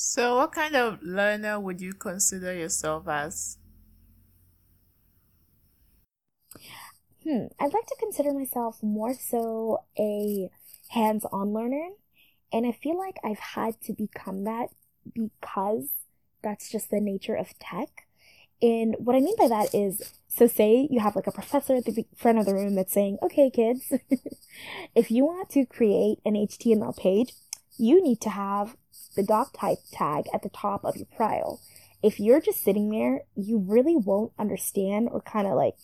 So, 0.00 0.36
what 0.36 0.52
kind 0.52 0.76
of 0.76 1.02
learner 1.02 1.58
would 1.58 1.80
you 1.80 1.92
consider 1.92 2.54
yourself 2.54 3.08
as? 3.08 3.58
Hmm, 7.24 7.46
I'd 7.58 7.74
like 7.74 7.86
to 7.86 7.96
consider 7.98 8.32
myself 8.32 8.80
more 8.80 9.12
so 9.12 9.82
a 9.98 10.50
hands 10.90 11.26
on 11.32 11.52
learner. 11.52 11.88
And 12.52 12.64
I 12.64 12.70
feel 12.80 12.96
like 12.96 13.16
I've 13.24 13.40
had 13.40 13.80
to 13.82 13.92
become 13.92 14.44
that 14.44 14.68
because 15.12 15.88
that's 16.44 16.70
just 16.70 16.92
the 16.92 17.00
nature 17.00 17.34
of 17.34 17.58
tech. 17.58 18.06
And 18.62 18.94
what 19.00 19.16
I 19.16 19.20
mean 19.20 19.34
by 19.36 19.48
that 19.48 19.74
is 19.74 20.12
so 20.28 20.46
say 20.46 20.86
you 20.92 21.00
have 21.00 21.16
like 21.16 21.26
a 21.26 21.32
professor 21.32 21.74
at 21.74 21.86
the 21.86 22.06
front 22.14 22.38
of 22.38 22.46
the 22.46 22.54
room 22.54 22.76
that's 22.76 22.92
saying, 22.92 23.18
okay, 23.20 23.50
kids, 23.50 23.92
if 24.94 25.10
you 25.10 25.24
want 25.24 25.50
to 25.50 25.66
create 25.66 26.20
an 26.24 26.34
HTML 26.34 26.96
page, 26.96 27.32
you 27.78 28.00
need 28.00 28.20
to 28.20 28.30
have 28.30 28.76
the 29.16 29.22
doc 29.22 29.56
type 29.58 29.78
tag 29.92 30.26
at 30.32 30.42
the 30.42 30.50
top 30.50 30.84
of 30.84 30.96
your 30.96 31.06
file. 31.16 31.60
If 32.02 32.20
you're 32.20 32.40
just 32.40 32.62
sitting 32.62 32.90
there, 32.90 33.22
you 33.34 33.58
really 33.58 33.96
won't 33.96 34.32
understand 34.38 35.08
or 35.10 35.20
kind 35.20 35.46
of 35.46 35.54
like 35.54 35.74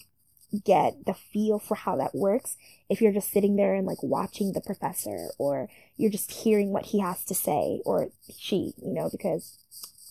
get 0.64 1.04
the 1.04 1.14
feel 1.14 1.58
for 1.58 1.74
how 1.74 1.96
that 1.96 2.14
works 2.14 2.56
if 2.88 3.00
you're 3.00 3.12
just 3.12 3.32
sitting 3.32 3.56
there 3.56 3.74
and 3.74 3.86
like 3.86 4.02
watching 4.02 4.52
the 4.52 4.60
professor 4.60 5.30
or 5.38 5.68
you're 5.96 6.10
just 6.10 6.30
hearing 6.30 6.70
what 6.70 6.86
he 6.86 7.00
has 7.00 7.24
to 7.24 7.34
say 7.34 7.80
or 7.84 8.10
she, 8.38 8.72
you 8.80 8.92
know, 8.92 9.08
because 9.10 9.58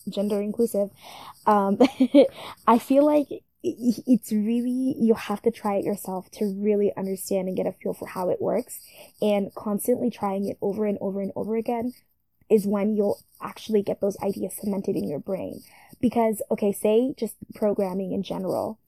gender 0.08 0.42
inclusive. 0.42 0.90
Um, 1.46 1.78
I 2.66 2.78
feel 2.78 3.06
like 3.06 3.28
it's 3.62 4.30
really 4.30 4.94
you 4.98 5.14
have 5.14 5.40
to 5.40 5.50
try 5.50 5.76
it 5.76 5.84
yourself 5.84 6.30
to 6.30 6.44
really 6.44 6.92
understand 6.98 7.48
and 7.48 7.56
get 7.56 7.66
a 7.66 7.72
feel 7.72 7.94
for 7.94 8.06
how 8.06 8.28
it 8.28 8.42
works 8.42 8.80
and 9.22 9.54
constantly 9.54 10.10
trying 10.10 10.46
it 10.46 10.58
over 10.60 10.84
and 10.84 10.98
over 11.00 11.22
and 11.22 11.32
over 11.34 11.56
again 11.56 11.94
is 12.50 12.66
when 12.66 12.94
you'll 12.94 13.20
actually 13.40 13.82
get 13.82 14.00
those 14.00 14.16
ideas 14.22 14.54
cemented 14.60 14.96
in 14.96 15.08
your 15.08 15.18
brain 15.18 15.62
because 16.00 16.42
okay 16.50 16.72
say 16.72 17.14
just 17.16 17.36
programming 17.54 18.12
in 18.12 18.22
general 18.22 18.78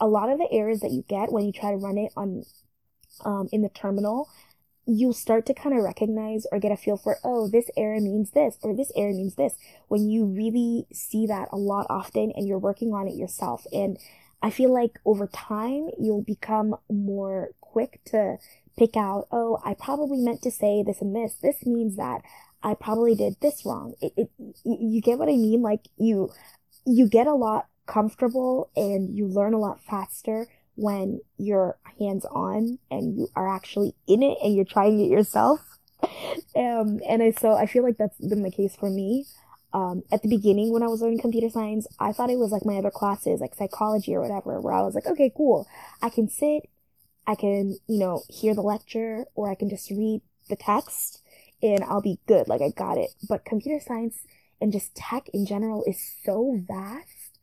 a 0.00 0.06
lot 0.06 0.30
of 0.30 0.38
the 0.38 0.48
errors 0.50 0.80
that 0.80 0.90
you 0.90 1.04
get 1.08 1.32
when 1.32 1.44
you 1.44 1.52
try 1.52 1.70
to 1.70 1.76
run 1.76 1.98
it 1.98 2.12
on 2.16 2.44
um, 3.24 3.48
in 3.52 3.62
the 3.62 3.68
terminal 3.68 4.28
you'll 4.86 5.12
start 5.12 5.46
to 5.46 5.54
kind 5.54 5.76
of 5.76 5.84
recognize 5.84 6.46
or 6.50 6.58
get 6.58 6.72
a 6.72 6.76
feel 6.76 6.96
for, 6.96 7.18
oh, 7.22 7.48
this 7.48 7.70
error 7.76 8.00
means 8.00 8.30
this 8.32 8.56
or 8.62 8.74
this 8.74 8.90
error 8.96 9.12
means 9.12 9.34
this 9.36 9.54
when 9.88 10.08
you 10.08 10.24
really 10.24 10.86
see 10.92 11.26
that 11.26 11.48
a 11.52 11.56
lot 11.56 11.86
often 11.88 12.32
and 12.34 12.46
you're 12.48 12.58
working 12.58 12.92
on 12.92 13.06
it 13.06 13.14
yourself. 13.14 13.66
And 13.72 13.98
I 14.42 14.50
feel 14.50 14.72
like 14.72 14.98
over 15.04 15.26
time, 15.26 15.90
you'll 15.98 16.22
become 16.22 16.76
more 16.90 17.50
quick 17.60 18.00
to 18.06 18.38
pick 18.78 18.96
out, 18.96 19.28
oh, 19.30 19.60
I 19.64 19.74
probably 19.74 20.18
meant 20.18 20.42
to 20.42 20.50
say 20.50 20.82
this 20.82 21.00
and 21.00 21.14
this. 21.14 21.34
This 21.34 21.66
means 21.66 21.96
that 21.96 22.22
I 22.62 22.74
probably 22.74 23.14
did 23.14 23.36
this 23.40 23.64
wrong. 23.64 23.94
It, 24.00 24.12
it, 24.16 24.30
you 24.64 25.00
get 25.00 25.18
what 25.18 25.28
I 25.28 25.32
mean? 25.32 25.62
Like 25.62 25.86
you, 25.96 26.30
you 26.86 27.08
get 27.08 27.26
a 27.26 27.34
lot 27.34 27.66
comfortable 27.86 28.70
and 28.76 29.16
you 29.16 29.26
learn 29.26 29.54
a 29.54 29.58
lot 29.58 29.80
faster 29.82 30.46
when 30.76 31.20
you're 31.36 31.76
hands 31.98 32.24
on 32.24 32.78
and 32.90 33.16
you 33.16 33.28
are 33.34 33.54
actually 33.54 33.94
in 34.06 34.22
it 34.22 34.38
and 34.42 34.54
you're 34.54 34.64
trying 34.64 35.00
it 35.00 35.10
yourself. 35.10 35.60
um, 36.56 37.00
and 37.08 37.22
I, 37.22 37.32
so 37.32 37.52
I 37.52 37.66
feel 37.66 37.82
like 37.82 37.98
that's 37.98 38.18
been 38.18 38.42
the 38.42 38.50
case 38.50 38.76
for 38.76 38.90
me. 38.90 39.26
Um, 39.72 40.02
at 40.10 40.22
the 40.22 40.28
beginning 40.28 40.72
when 40.72 40.82
I 40.82 40.88
was 40.88 41.00
learning 41.00 41.20
computer 41.20 41.48
science, 41.48 41.86
I 42.00 42.12
thought 42.12 42.30
it 42.30 42.38
was 42.38 42.50
like 42.50 42.64
my 42.64 42.76
other 42.76 42.90
classes, 42.90 43.40
like 43.40 43.54
psychology 43.54 44.14
or 44.14 44.20
whatever, 44.20 44.60
where 44.60 44.74
I 44.74 44.82
was 44.82 44.94
like, 44.94 45.06
okay, 45.06 45.32
cool. 45.36 45.68
I 46.02 46.08
can 46.08 46.28
sit, 46.28 46.68
I 47.26 47.36
can, 47.36 47.76
you 47.86 47.98
know, 47.98 48.24
hear 48.28 48.54
the 48.54 48.62
lecture, 48.62 49.26
or 49.34 49.48
I 49.48 49.54
can 49.54 49.70
just 49.70 49.88
read 49.90 50.22
the 50.48 50.56
text 50.56 51.22
and 51.62 51.84
I'll 51.84 52.02
be 52.02 52.18
good. 52.26 52.48
Like 52.48 52.62
I 52.62 52.70
got 52.70 52.98
it. 52.98 53.10
But 53.28 53.44
computer 53.44 53.82
science 53.84 54.18
and 54.60 54.72
just 54.72 54.94
tech 54.94 55.28
in 55.32 55.46
general 55.46 55.84
is 55.86 55.98
so 56.24 56.58
vast 56.66 57.38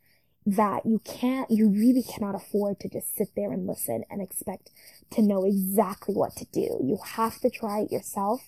that 0.46 0.86
you 0.86 1.02
can't, 1.04 1.52
you 1.52 1.68
really 1.70 2.04
cannot 2.04 2.34
afford 2.34 2.80
to 2.80 2.88
just 2.88 3.16
sit 3.16 3.30
there 3.36 3.52
and 3.52 3.68
listen 3.68 4.04
and 4.10 4.22
expect 4.22 4.72
to 5.12 5.22
know 5.22 5.44
exactly 5.44 6.16
what 6.16 6.36
to 6.38 6.46
do. 6.54 6.80
You 6.82 7.00
have 7.04 7.40
to 7.42 7.50
try 7.50 7.82
it 7.82 7.92
yourself 7.92 8.42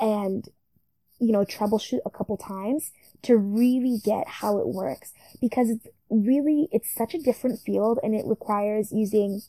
and, 0.00 0.48
you 1.18 1.32
know, 1.32 1.44
troubleshoot 1.44 2.00
a 2.06 2.10
couple 2.10 2.38
times 2.38 2.92
to 3.22 3.36
really 3.36 3.98
get 4.02 4.26
how 4.26 4.58
it 4.58 4.68
works 4.68 5.12
because 5.42 5.68
it's 5.68 5.86
really, 6.08 6.68
it's 6.72 6.92
such 6.94 7.12
a 7.12 7.18
different 7.18 7.60
field 7.60 7.98
and 8.02 8.14
it 8.14 8.24
requires 8.24 8.90
using 8.90 9.42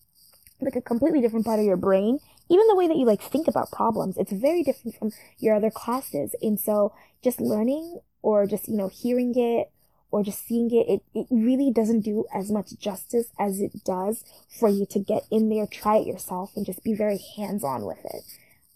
like 0.59 0.75
a 0.75 0.81
completely 0.81 1.21
different 1.21 1.45
part 1.45 1.59
of 1.59 1.65
your 1.65 1.77
brain 1.77 2.19
even 2.51 2.67
the 2.67 2.75
way 2.75 2.87
that 2.87 2.97
you 2.97 3.05
like 3.05 3.21
think 3.21 3.47
about 3.47 3.71
problems, 3.71 4.17
it's 4.17 4.31
very 4.31 4.63
different 4.63 4.97
from 4.97 5.11
your 5.39 5.55
other 5.55 5.71
classes. 5.71 6.35
And 6.41 6.59
so 6.59 6.93
just 7.23 7.39
learning 7.39 8.01
or 8.21 8.45
just, 8.45 8.67
you 8.67 8.75
know, 8.77 8.89
hearing 8.89 9.33
it 9.35 9.71
or 10.11 10.23
just 10.23 10.45
seeing 10.45 10.69
it, 10.71 10.87
it, 10.91 11.01
it 11.15 11.27
really 11.31 11.71
doesn't 11.71 12.01
do 12.01 12.25
as 12.33 12.51
much 12.51 12.77
justice 12.77 13.27
as 13.39 13.61
it 13.61 13.83
does 13.85 14.25
for 14.49 14.67
you 14.67 14.85
to 14.87 14.99
get 14.99 15.23
in 15.31 15.47
there, 15.49 15.65
try 15.65 15.97
it 15.97 16.07
yourself, 16.07 16.51
and 16.55 16.65
just 16.65 16.83
be 16.83 16.93
very 16.93 17.19
hands 17.37 17.63
on 17.63 17.85
with 17.85 18.03
it. 18.03 18.23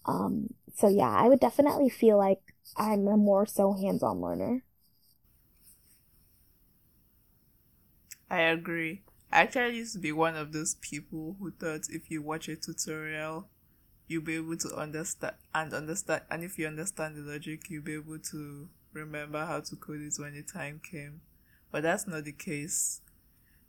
Um, 0.06 0.54
so 0.74 0.88
yeah, 0.88 1.10
I 1.10 1.28
would 1.28 1.40
definitely 1.40 1.90
feel 1.90 2.16
like 2.16 2.40
I'm 2.76 3.06
a 3.08 3.16
more 3.16 3.44
so 3.46 3.74
hands 3.74 4.02
on 4.02 4.20
learner. 4.22 4.62
I 8.30 8.40
agree. 8.42 9.02
I 9.32 9.40
actually 9.42 9.76
used 9.76 9.92
to 9.94 9.98
be 9.98 10.12
one 10.12 10.36
of 10.36 10.52
those 10.52 10.76
people 10.76 11.36
who 11.38 11.50
thought 11.50 11.88
if 11.90 12.10
you 12.10 12.22
watch 12.22 12.48
a 12.48 12.56
tutorial, 12.56 13.48
you'll 14.08 14.22
be 14.22 14.36
able 14.36 14.56
to 14.56 14.74
understand 14.76 15.34
and 15.54 15.72
understand, 15.72 16.22
and 16.30 16.44
if 16.44 16.58
you 16.58 16.66
understand 16.66 17.16
the 17.16 17.30
logic, 17.30 17.68
you'll 17.68 17.82
be 17.82 17.94
able 17.94 18.18
to 18.18 18.68
remember 18.92 19.44
how 19.44 19.60
to 19.60 19.76
code 19.76 20.00
it 20.00 20.14
when 20.18 20.34
the 20.34 20.42
time 20.42 20.80
came. 20.82 21.20
But 21.70 21.82
that's 21.82 22.06
not 22.06 22.24
the 22.24 22.32
case. 22.32 23.00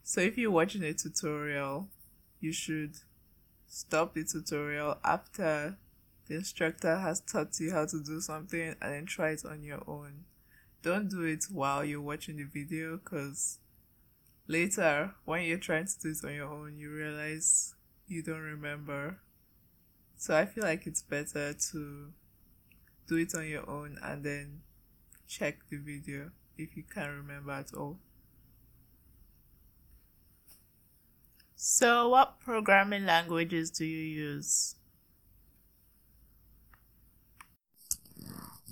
So 0.04 0.22
if 0.22 0.38
you're 0.38 0.52
watching 0.52 0.84
a 0.84 0.94
tutorial, 0.94 1.90
you 2.40 2.54
should 2.54 2.96
stop 3.68 4.14
the 4.14 4.24
tutorial 4.24 4.98
after 5.04 5.78
the 6.28 6.36
instructor 6.36 6.98
has 6.98 7.22
taught 7.22 7.60
you 7.60 7.72
how 7.72 7.86
to 7.86 8.04
do 8.04 8.20
something 8.20 8.76
and 8.82 8.94
then 8.94 9.06
try 9.06 9.32
it 9.32 9.44
on 9.46 9.64
your 9.64 9.84
own. 9.88 10.26
Don't 10.84 11.10
do 11.10 11.24
it 11.24 11.46
while 11.52 11.84
you're 11.84 12.02
watching 12.02 12.38
the 12.38 12.44
video 12.44 12.98
because 12.98 13.60
later, 14.48 15.14
when 15.26 15.44
you're 15.44 15.58
trying 15.58 15.88
to 15.88 16.00
do 16.02 16.10
it 16.10 16.26
on 16.26 16.34
your 16.34 16.48
own, 16.48 16.78
you 16.78 16.90
realize 16.90 17.76
you 18.08 18.22
don't 18.22 18.42
remember. 18.42 19.20
So 20.18 20.36
I 20.36 20.46
feel 20.46 20.64
like 20.64 20.88
it's 20.88 21.04
better 21.04 21.54
to 21.72 22.12
do 23.08 23.16
it 23.16 23.36
on 23.36 23.48
your 23.48 23.70
own 23.70 23.98
and 24.04 24.24
then 24.24 24.62
check 25.28 25.60
the 25.70 25.78
video 25.78 26.32
if 26.58 26.76
you 26.76 26.84
can't 26.84 27.12
remember 27.12 27.52
at 27.52 27.74
all. 27.74 28.00
So, 31.56 32.10
what 32.10 32.40
programming 32.40 33.06
languages 33.06 33.72
do 33.72 33.86
you 33.86 33.98
use? 33.98 34.76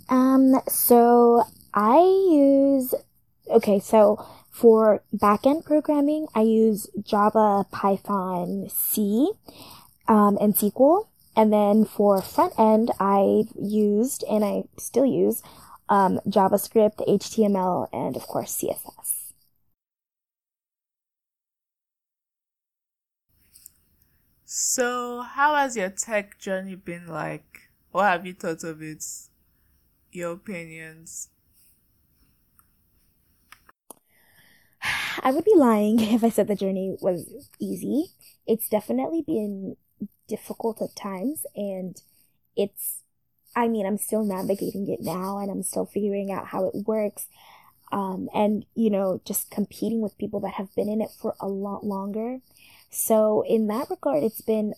Um, 0.08 0.62
so 0.68 1.44
I 1.74 1.98
use, 1.98 2.94
okay, 3.50 3.80
so 3.80 4.24
for 4.52 5.04
backend 5.16 5.66
programming, 5.66 6.28
I 6.36 6.42
use 6.42 6.88
Java, 7.02 7.66
Python, 7.72 8.68
C, 8.70 9.32
um, 10.08 10.38
and 10.40 10.56
SQL. 10.56 11.08
And 11.36 11.51
then 11.54 11.86
for 11.86 12.22
front 12.22 12.54
end, 12.58 12.92
I've 13.00 13.51
used 13.60 14.24
and 14.30 14.44
I 14.44 14.63
still 14.77 15.06
use 15.06 15.44
um, 15.89 16.20
JavaScript, 16.27 17.08
HTML, 17.08 17.88
and 17.94 18.15
of 18.15 18.24
course 18.27 18.56
CSS. 18.56 19.34
So, 24.46 25.22
how 25.22 25.56
has 25.56 25.75
your 25.77 25.89
tech 25.89 26.39
journey 26.39 26.75
been 26.75 27.08
like? 27.08 27.70
What 27.92 28.06
have 28.06 28.25
you 28.25 28.34
thought 28.34 28.63
of 28.63 28.82
it? 28.82 29.04
Your 30.12 30.32
opinions? 30.34 31.30
I 35.24 35.32
would 35.32 35.46
be 35.46 35.56
lying 35.56 36.00
if 36.13 36.24
I 36.24 36.30
said 36.30 36.48
the 36.48 36.56
journey 36.56 36.98
was 37.01 37.50
easy. 37.60 38.08
It's 38.48 38.70
definitely 38.70 39.22
been 39.22 39.75
difficult 40.28 40.82
at 40.82 40.96
times, 40.96 41.46
and 41.56 42.02
it's, 42.56 43.02
I 43.56 43.68
mean, 43.68 43.86
I'm 43.86 43.98
still 43.98 44.24
navigating 44.24 44.90
it 44.90 45.02
now 45.02 45.38
and 45.38 45.50
I'm 45.50 45.64
still 45.64 45.86
figuring 45.86 46.32
out 46.32 46.48
how 46.48 46.66
it 46.66 46.88
works. 46.88 47.28
Um, 47.92 48.30
and, 48.34 48.66
you 48.76 48.90
know, 48.90 49.22
just 49.26 49.52
competing 49.52 50.02
with 50.02 50.18
people 50.18 50.40
that 50.42 50.56
have 50.56 50.74
been 50.76 50.90
in 50.90 51.02
it 51.02 51.12
for 51.12 51.36
a 51.40 51.48
lot 51.48 51.86
longer. 51.86 52.40
So, 52.90 53.44
in 53.48 53.68
that 53.68 53.90
regard, 53.90 54.24
it's 54.24 54.42
been 54.42 54.74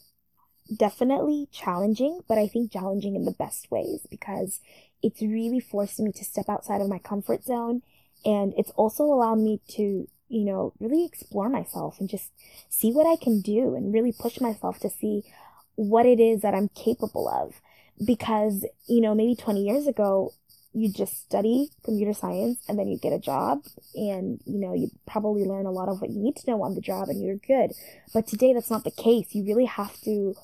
definitely 0.75 1.47
challenging, 1.51 2.21
but 2.27 2.37
I 2.37 2.47
think 2.47 2.71
challenging 2.71 3.15
in 3.15 3.25
the 3.25 3.31
best 3.31 3.71
ways 3.71 4.05
because 4.09 4.59
it's 5.01 5.21
really 5.21 5.59
forced 5.59 5.99
me 5.99 6.11
to 6.11 6.25
step 6.25 6.49
outside 6.49 6.81
of 6.81 6.89
my 6.89 6.99
comfort 6.99 7.43
zone. 7.43 7.81
And 8.25 8.53
it's 8.57 8.71
also 8.71 9.03
allowed 9.03 9.39
me 9.39 9.61
to 9.69 10.07
you 10.29 10.43
know, 10.43 10.73
really 10.79 11.05
explore 11.05 11.49
myself 11.49 11.99
and 11.99 12.09
just 12.09 12.31
see 12.69 12.91
what 12.91 13.07
I 13.07 13.15
can 13.21 13.41
do 13.41 13.75
and 13.75 13.93
really 13.93 14.13
push 14.17 14.39
myself 14.41 14.79
to 14.79 14.89
see 14.89 15.23
what 15.75 16.05
it 16.05 16.19
is 16.19 16.41
that 16.41 16.53
I'm 16.53 16.69
capable 16.69 17.29
of. 17.29 17.61
Because, 18.05 18.65
you 18.87 19.01
know, 19.01 19.15
maybe 19.15 19.35
20 19.35 19.63
years 19.63 19.87
ago, 19.87 20.33
you 20.73 20.91
just 20.91 21.23
study 21.23 21.69
computer 21.83 22.13
science 22.13 22.59
and 22.67 22.77
then 22.77 22.87
you 22.87 22.97
get 22.97 23.13
a 23.13 23.19
job 23.19 23.63
and, 23.95 24.39
you 24.45 24.59
know, 24.59 24.73
you 24.73 24.91
probably 25.07 25.43
learn 25.43 25.65
a 25.65 25.71
lot 25.71 25.89
of 25.89 26.01
what 26.01 26.11
you 26.11 26.19
need 26.19 26.35
to 26.35 26.51
know 26.51 26.61
on 26.61 26.75
the 26.75 26.81
job 26.81 27.09
and 27.09 27.23
you're 27.23 27.35
good. 27.37 27.71
But 28.13 28.27
today 28.27 28.53
that's 28.53 28.69
not 28.69 28.83
the 28.83 28.91
case. 28.91 29.33
You 29.33 29.43
really 29.45 29.65
have 29.65 29.99
to 30.01 30.35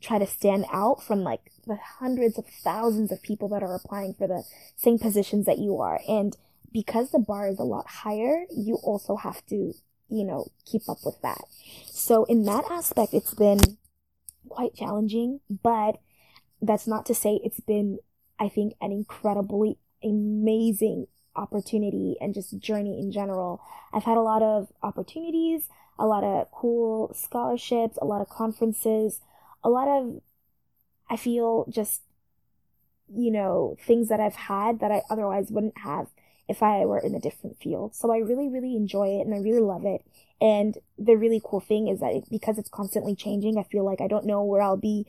try 0.00 0.18
to 0.18 0.26
stand 0.26 0.64
out 0.72 1.02
from 1.02 1.22
like 1.22 1.52
the 1.66 1.76
hundreds 1.76 2.38
of 2.38 2.46
thousands 2.46 3.12
of 3.12 3.22
people 3.22 3.48
that 3.48 3.62
are 3.62 3.74
applying 3.74 4.14
for 4.14 4.26
the 4.26 4.44
same 4.76 4.98
positions 4.98 5.46
that 5.46 5.58
you 5.58 5.78
are. 5.78 6.00
And 6.08 6.36
because 6.76 7.10
the 7.10 7.18
bar 7.18 7.48
is 7.48 7.58
a 7.58 7.64
lot 7.64 7.86
higher, 7.88 8.44
you 8.54 8.74
also 8.82 9.16
have 9.16 9.42
to, 9.46 9.72
you 10.10 10.24
know, 10.24 10.46
keep 10.66 10.86
up 10.90 10.98
with 11.06 11.18
that. 11.22 11.40
So 11.86 12.24
in 12.24 12.44
that 12.44 12.64
aspect, 12.70 13.14
it's 13.14 13.32
been 13.32 13.78
quite 14.50 14.74
challenging, 14.74 15.40
but 15.62 15.98
that's 16.60 16.86
not 16.86 17.06
to 17.06 17.14
say 17.14 17.40
it's 17.42 17.60
been, 17.60 17.98
I 18.38 18.50
think, 18.50 18.74
an 18.82 18.92
incredibly 18.92 19.78
amazing 20.04 21.06
opportunity 21.34 22.16
and 22.20 22.34
just 22.34 22.58
journey 22.58 23.00
in 23.00 23.10
general. 23.10 23.62
I've 23.94 24.04
had 24.04 24.18
a 24.18 24.20
lot 24.20 24.42
of 24.42 24.68
opportunities, 24.82 25.70
a 25.98 26.04
lot 26.04 26.24
of 26.24 26.50
cool 26.52 27.10
scholarships, 27.14 27.96
a 28.02 28.04
lot 28.04 28.20
of 28.20 28.28
conferences, 28.28 29.22
a 29.64 29.70
lot 29.70 29.88
of, 29.88 30.20
I 31.08 31.16
feel 31.16 31.64
just, 31.70 32.02
you 33.08 33.30
know, 33.30 33.78
things 33.80 34.08
that 34.08 34.20
I've 34.20 34.36
had 34.36 34.80
that 34.80 34.92
I 34.92 35.00
otherwise 35.08 35.50
wouldn't 35.50 35.78
have 35.78 36.08
if 36.48 36.62
I 36.62 36.84
were 36.84 36.98
in 36.98 37.14
a 37.14 37.20
different 37.20 37.58
field. 37.58 37.94
So 37.94 38.12
I 38.12 38.18
really, 38.18 38.48
really 38.48 38.76
enjoy 38.76 39.18
it 39.18 39.26
and 39.26 39.34
I 39.34 39.38
really 39.38 39.60
love 39.60 39.84
it. 39.84 40.02
And 40.40 40.76
the 40.98 41.16
really 41.16 41.40
cool 41.44 41.60
thing 41.60 41.88
is 41.88 42.00
that 42.00 42.12
it, 42.12 42.24
because 42.30 42.58
it's 42.58 42.68
constantly 42.68 43.14
changing, 43.16 43.58
I 43.58 43.62
feel 43.64 43.84
like 43.84 44.00
I 44.00 44.08
don't 44.08 44.26
know 44.26 44.42
where 44.42 44.62
I'll 44.62 44.76
be 44.76 45.06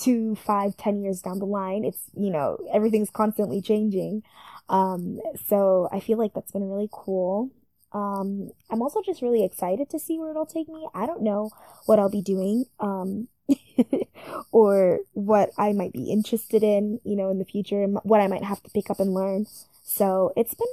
two, 0.00 0.36
five, 0.36 0.76
ten 0.76 1.02
years 1.02 1.20
down 1.20 1.38
the 1.38 1.46
line. 1.46 1.84
It's, 1.84 2.02
you 2.14 2.30
know, 2.30 2.58
everything's 2.72 3.10
constantly 3.10 3.60
changing. 3.60 4.22
Um, 4.68 5.20
so 5.48 5.88
I 5.92 6.00
feel 6.00 6.18
like 6.18 6.32
that's 6.34 6.52
been 6.52 6.70
really 6.70 6.88
cool. 6.90 7.50
Um, 7.92 8.50
I'm 8.70 8.82
also 8.82 9.02
just 9.04 9.20
really 9.20 9.44
excited 9.44 9.90
to 9.90 9.98
see 9.98 10.18
where 10.18 10.30
it'll 10.30 10.46
take 10.46 10.68
me. 10.68 10.86
I 10.94 11.06
don't 11.06 11.22
know 11.22 11.50
what 11.86 11.98
I'll 11.98 12.08
be 12.08 12.22
doing, 12.22 12.66
um, 12.78 13.26
or 14.52 15.00
what 15.12 15.50
I 15.58 15.72
might 15.72 15.92
be 15.92 16.10
interested 16.10 16.62
in, 16.62 17.00
you 17.04 17.16
know, 17.16 17.30
in 17.30 17.40
the 17.40 17.44
future, 17.44 17.84
what 17.84 18.20
I 18.20 18.28
might 18.28 18.44
have 18.44 18.62
to 18.62 18.70
pick 18.70 18.90
up 18.90 19.00
and 19.00 19.12
learn. 19.12 19.46
So 19.90 20.32
it's 20.36 20.54
been 20.54 20.68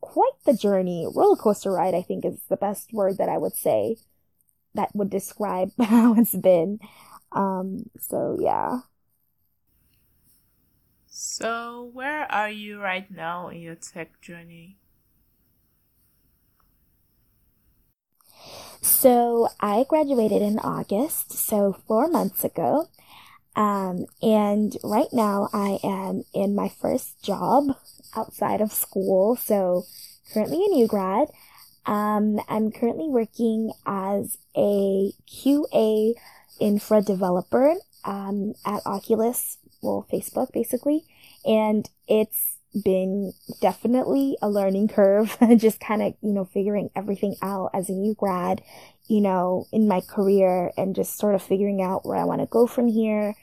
quite 0.00 0.32
the 0.44 0.52
journey. 0.52 1.06
Roller 1.08 1.36
coaster 1.36 1.70
ride, 1.70 1.94
I 1.94 2.02
think, 2.02 2.24
is 2.24 2.40
the 2.48 2.56
best 2.56 2.92
word 2.92 3.16
that 3.18 3.28
I 3.28 3.38
would 3.38 3.54
say 3.54 3.98
that 4.74 4.90
would 4.94 5.10
describe 5.10 5.70
how 5.80 6.14
it's 6.18 6.34
been. 6.34 6.80
Um, 7.30 7.88
so 8.00 8.36
yeah. 8.40 8.80
So, 11.06 11.90
where 11.92 12.30
are 12.30 12.50
you 12.50 12.80
right 12.80 13.08
now 13.08 13.48
in 13.48 13.60
your 13.60 13.76
tech 13.76 14.20
journey? 14.20 14.76
So, 18.82 19.48
I 19.60 19.84
graduated 19.88 20.42
in 20.42 20.58
August, 20.58 21.32
so 21.32 21.76
four 21.86 22.08
months 22.08 22.42
ago. 22.42 22.88
Um, 23.54 24.06
and 24.22 24.76
right 24.84 25.12
now 25.12 25.48
I 25.52 25.78
am 25.82 26.22
in 26.32 26.54
my 26.54 26.68
first 26.68 27.22
job 27.22 27.76
outside 28.18 28.60
of 28.60 28.72
school. 28.72 29.36
So 29.36 29.84
currently 30.32 30.64
a 30.64 30.74
new 30.74 30.86
grad. 30.86 31.28
Um, 31.86 32.40
I'm 32.48 32.70
currently 32.70 33.08
working 33.08 33.72
as 33.86 34.36
a 34.56 35.12
QA 35.26 36.14
infra 36.60 37.00
developer 37.00 37.74
um, 38.04 38.54
at 38.66 38.82
Oculus, 38.84 39.58
well, 39.80 40.06
Facebook 40.12 40.52
basically. 40.52 41.04
And 41.44 41.88
it's 42.06 42.58
been 42.84 43.32
definitely 43.60 44.36
a 44.42 44.50
learning 44.50 44.88
curve, 44.88 45.36
just 45.56 45.80
kind 45.80 46.02
of, 46.02 46.14
you 46.20 46.32
know, 46.32 46.44
figuring 46.44 46.90
everything 46.94 47.36
out 47.40 47.70
as 47.72 47.88
a 47.88 47.92
new 47.92 48.14
grad, 48.14 48.62
you 49.06 49.20
know, 49.20 49.66
in 49.72 49.88
my 49.88 50.00
career 50.00 50.70
and 50.76 50.94
just 50.94 51.16
sort 51.16 51.34
of 51.34 51.42
figuring 51.42 51.80
out 51.80 52.04
where 52.04 52.18
I 52.18 52.24
want 52.24 52.42
to 52.42 52.46
go 52.46 52.66
from 52.66 52.88
here, 52.88 53.34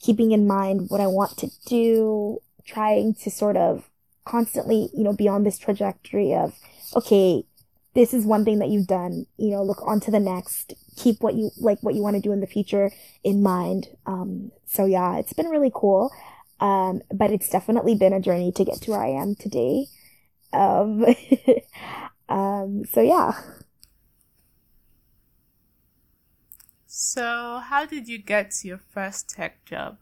keeping 0.00 0.32
in 0.32 0.46
mind 0.46 0.88
what 0.88 1.00
I 1.00 1.06
want 1.06 1.36
to 1.38 1.50
do, 1.66 2.40
trying 2.64 3.14
to 3.14 3.30
sort 3.30 3.56
of 3.56 3.89
constantly, 4.30 4.88
you 4.94 5.02
know, 5.04 5.12
be 5.12 5.28
on 5.28 5.44
this 5.44 5.58
trajectory 5.58 6.34
of, 6.34 6.54
okay, 6.94 7.44
this 7.94 8.14
is 8.14 8.24
one 8.24 8.44
thing 8.44 8.60
that 8.60 8.68
you've 8.68 8.86
done, 8.86 9.26
you 9.36 9.50
know, 9.50 9.62
look 9.64 9.82
on 9.86 9.98
to 10.00 10.10
the 10.10 10.20
next, 10.20 10.74
keep 10.96 11.20
what 11.20 11.34
you, 11.34 11.50
like 11.58 11.82
what 11.82 11.94
you 11.94 12.02
want 12.02 12.14
to 12.14 12.22
do 12.22 12.32
in 12.32 12.40
the 12.40 12.46
future 12.46 12.90
in 13.24 13.42
mind. 13.42 13.88
Um, 14.06 14.52
so 14.66 14.84
yeah, 14.84 15.16
it's 15.16 15.32
been 15.32 15.48
really 15.48 15.72
cool. 15.74 16.12
Um, 16.60 17.02
but 17.12 17.32
it's 17.32 17.48
definitely 17.48 17.94
been 17.94 18.12
a 18.12 18.20
journey 18.20 18.52
to 18.52 18.64
get 18.64 18.82
to 18.82 18.90
where 18.92 19.02
I 19.02 19.08
am 19.08 19.34
today. 19.34 19.86
Um, 20.52 21.04
um, 22.28 22.84
so 22.84 23.00
yeah. 23.00 23.32
So, 26.86 27.60
how 27.64 27.86
did 27.86 28.08
you 28.08 28.18
get 28.18 28.62
your 28.62 28.78
first 28.78 29.30
tech 29.30 29.64
job? 29.64 29.98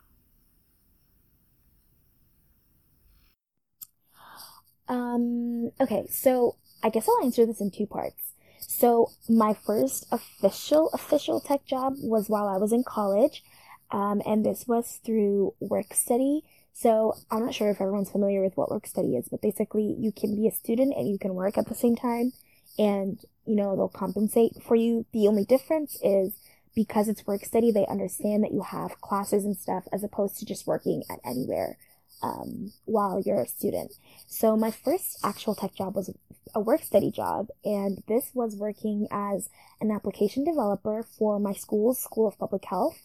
Um, 4.89 5.71
okay, 5.81 6.07
so 6.11 6.57
I 6.83 6.91
guess 6.91 7.09
I'll 7.09 7.25
answer 7.25 7.45
this 7.47 7.61
in 7.61 7.71
two 7.71 7.87
parts. 7.87 8.33
So 8.61 9.11
my 9.29 9.55
first 9.55 10.07
official 10.11 10.91
official 10.93 11.41
tech 11.41 11.65
job 11.65 11.95
was 11.99 12.29
while 12.29 12.49
I 12.49 12.57
was 12.57 12.73
in 12.73 12.85
college, 12.85 13.43
um, 13.91 14.23
and 14.27 14.45
this 14.45 14.67
was 14.67 15.01
through 15.05 15.55
work 15.61 15.95
study. 15.95 16.45
So 16.73 17.15
I'm 17.31 17.45
not 17.45 17.55
sure 17.55 17.71
if 17.71 17.81
everyone's 17.81 18.11
familiar 18.11 18.43
with 18.43 18.57
what 18.57 18.71
work 18.71 18.87
study 18.87 19.17
is, 19.17 19.29
but 19.29 19.43
basically 19.43 19.97
you 19.99 20.13
can 20.13 20.37
be 20.37 20.47
a 20.47 20.53
student 20.53 20.95
and 20.97 21.09
you 21.09 21.19
can 21.19 21.35
work 21.35 21.59
at 21.59 21.69
the 21.69 21.75
same 21.75 21.97
time, 21.97 22.33
and 22.79 23.19
you 23.47 23.57
know 23.57 23.75
they'll 23.77 23.89
compensate 23.89 24.63
for 24.63 24.77
you. 24.77 25.07
The 25.13 25.29
only 25.29 25.45
difference 25.45 25.99
is 26.03 26.39
because 26.75 27.09
it's 27.09 27.27
work 27.27 27.45
study, 27.45 27.73
they 27.73 27.87
understand 27.87 28.45
that 28.45 28.53
you 28.53 28.63
have 28.63 29.01
classes 29.01 29.45
and 29.45 29.57
stuff 29.57 29.85
as 29.93 30.05
opposed 30.05 30.39
to 30.39 30.47
just 30.47 30.67
working 30.67 31.03
at 31.11 31.19
anywhere 31.25 31.77
um, 32.23 32.73
while 32.85 33.21
you're 33.25 33.43
a 33.43 33.49
student. 33.49 33.95
So 34.27 34.57
my 34.57 34.71
first 34.71 35.19
actual 35.25 35.55
tech 35.55 35.75
job 35.75 35.95
was 35.95 36.11
a 36.55 36.61
work 36.61 36.83
study 36.83 37.11
job, 37.11 37.49
and 37.65 38.03
this 38.09 38.31
was 38.35 38.57
working 38.57 39.07
as 39.11 39.49
an 39.81 39.91
application 39.91 40.45
developer 40.45 41.05
for 41.19 41.39
my 41.39 41.53
school's 41.53 42.01
School 42.01 42.27
of 42.29 42.39
Public 42.39 42.65
Health. 42.65 42.99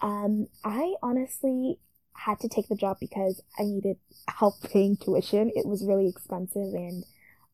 Um, 0.00 0.46
I 0.64 0.94
honestly 1.02 1.78
had 2.12 2.40
to 2.40 2.48
take 2.48 2.68
the 2.68 2.76
job 2.76 2.98
because 3.00 3.42
I 3.58 3.64
needed 3.64 3.96
help 4.28 4.54
paying 4.72 4.96
tuition. 4.96 5.50
It 5.54 5.66
was 5.66 5.84
really 5.84 6.08
expensive, 6.08 6.74
and 6.74 7.04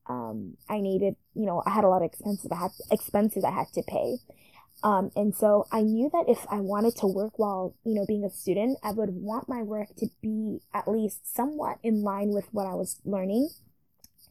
um, 0.07 0.57
I 0.69 0.81
needed, 0.81 1.15
you 1.33 1.45
know, 1.45 1.63
I 1.65 1.71
had 1.71 1.83
a 1.83 1.89
lot 1.89 2.01
of 2.01 2.07
expenses 2.07 2.51
I 2.51 2.55
had 2.55 2.71
expenses 2.91 3.43
I 3.43 3.51
had 3.51 3.67
to 3.73 3.83
pay. 3.83 4.17
Um, 4.83 5.11
and 5.15 5.33
so 5.33 5.65
I 5.71 5.81
knew 5.81 6.09
that 6.11 6.25
if 6.27 6.45
I 6.51 6.59
wanted 6.59 6.97
to 6.97 7.07
work 7.07 7.39
while, 7.39 7.73
you 7.85 7.95
know, 7.95 8.05
being 8.05 8.25
a 8.25 8.29
student, 8.29 8.77
I 8.83 8.91
would 8.91 9.11
want 9.11 9.47
my 9.47 9.63
work 9.63 9.95
to 9.97 10.07
be 10.21 10.59
at 10.73 10.89
least 10.89 11.33
somewhat 11.33 11.77
in 11.83 12.03
line 12.03 12.29
with 12.33 12.45
what 12.51 12.67
I 12.67 12.73
was 12.73 12.99
learning. 13.05 13.49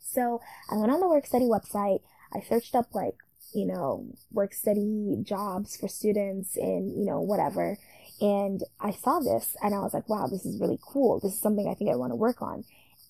So 0.00 0.42
I 0.70 0.76
went 0.76 0.92
on 0.92 1.00
the 1.00 1.08
work 1.08 1.26
study 1.26 1.46
website. 1.46 2.00
I 2.34 2.40
searched 2.42 2.74
up 2.74 2.94
like, 2.94 3.14
you 3.54 3.64
know, 3.64 4.06
work 4.30 4.52
study 4.52 5.16
jobs 5.22 5.76
for 5.78 5.88
students 5.88 6.54
and, 6.56 6.92
you 6.98 7.06
know, 7.06 7.20
whatever. 7.20 7.78
And 8.20 8.62
I 8.78 8.90
saw 8.90 9.20
this 9.20 9.56
and 9.62 9.74
I 9.74 9.78
was 9.78 9.94
like, 9.94 10.08
wow, 10.08 10.26
this 10.26 10.44
is 10.44 10.60
really 10.60 10.78
cool. 10.86 11.18
This 11.18 11.32
is 11.32 11.40
something 11.40 11.66
I 11.66 11.74
think 11.74 11.90
I 11.90 11.96
want 11.96 12.10
to 12.10 12.16
work 12.16 12.42
on. 12.42 12.64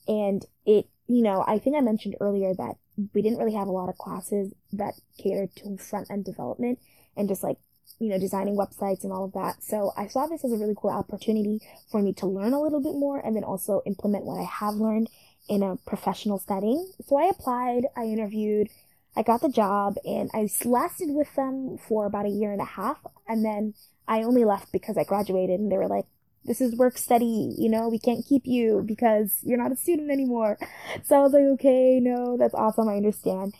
And 0.06 0.46
it, 0.64 0.86
you 1.08 1.22
know, 1.22 1.44
I 1.46 1.58
think 1.58 1.76
I 1.76 1.80
mentioned 1.80 2.14
earlier 2.20 2.54
that 2.54 2.74
we 3.12 3.20
didn't 3.20 3.38
really 3.38 3.54
have 3.54 3.66
a 3.66 3.72
lot 3.72 3.88
of 3.88 3.98
classes 3.98 4.52
that 4.72 4.94
catered 5.18 5.54
to 5.56 5.76
front 5.76 6.08
end 6.08 6.24
development 6.24 6.78
and 7.16 7.28
just 7.28 7.42
like 7.42 7.58
you 7.98 8.08
know 8.08 8.18
designing 8.18 8.56
websites 8.56 9.04
and 9.04 9.12
all 9.12 9.24
of 9.24 9.32
that 9.32 9.62
so 9.62 9.92
i 9.96 10.06
saw 10.06 10.26
this 10.26 10.44
as 10.44 10.52
a 10.52 10.56
really 10.56 10.74
cool 10.76 10.90
opportunity 10.90 11.60
for 11.90 12.02
me 12.02 12.12
to 12.12 12.26
learn 12.26 12.52
a 12.52 12.60
little 12.60 12.80
bit 12.80 12.94
more 12.94 13.18
and 13.18 13.36
then 13.36 13.44
also 13.44 13.82
implement 13.86 14.24
what 14.24 14.40
i 14.40 14.44
have 14.44 14.74
learned 14.74 15.08
in 15.48 15.62
a 15.62 15.76
professional 15.86 16.38
setting 16.38 16.90
so 17.06 17.16
i 17.16 17.24
applied 17.24 17.84
i 17.96 18.04
interviewed 18.04 18.68
i 19.16 19.22
got 19.22 19.40
the 19.40 19.48
job 19.48 19.96
and 20.04 20.30
i 20.34 20.48
lasted 20.64 21.10
with 21.10 21.32
them 21.36 21.78
for 21.78 22.06
about 22.06 22.26
a 22.26 22.30
year 22.30 22.52
and 22.52 22.60
a 22.60 22.66
half 22.66 22.98
and 23.28 23.44
then 23.44 23.74
i 24.08 24.22
only 24.22 24.44
left 24.44 24.72
because 24.72 24.96
i 24.96 25.04
graduated 25.04 25.60
and 25.60 25.70
they 25.70 25.76
were 25.76 25.88
like 25.88 26.06
this 26.44 26.60
is 26.60 26.74
work 26.74 26.98
study, 26.98 27.54
you 27.56 27.68
know, 27.68 27.88
we 27.88 27.98
can't 27.98 28.26
keep 28.26 28.46
you 28.46 28.82
because 28.84 29.38
you're 29.42 29.58
not 29.58 29.72
a 29.72 29.76
student 29.76 30.10
anymore. 30.10 30.58
So 31.04 31.16
I 31.16 31.20
was 31.20 31.32
like, 31.32 31.44
okay, 31.54 32.00
no, 32.00 32.36
that's 32.36 32.54
awesome, 32.54 32.88
I 32.88 32.96
understand. 32.96 33.54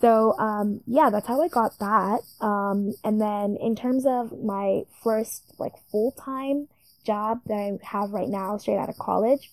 So, 0.00 0.38
um, 0.38 0.80
yeah, 0.86 1.10
that's 1.10 1.26
how 1.26 1.42
I 1.42 1.48
got 1.48 1.78
that. 1.78 2.20
Um, 2.40 2.94
and 3.04 3.20
then 3.20 3.56
in 3.60 3.76
terms 3.76 4.06
of 4.06 4.32
my 4.42 4.82
first 5.02 5.54
like 5.58 5.72
full 5.90 6.12
time 6.12 6.68
job 7.04 7.40
that 7.46 7.54
I 7.54 7.78
have 7.86 8.10
right 8.10 8.28
now, 8.28 8.56
straight 8.58 8.78
out 8.78 8.88
of 8.88 8.98
college, 8.98 9.50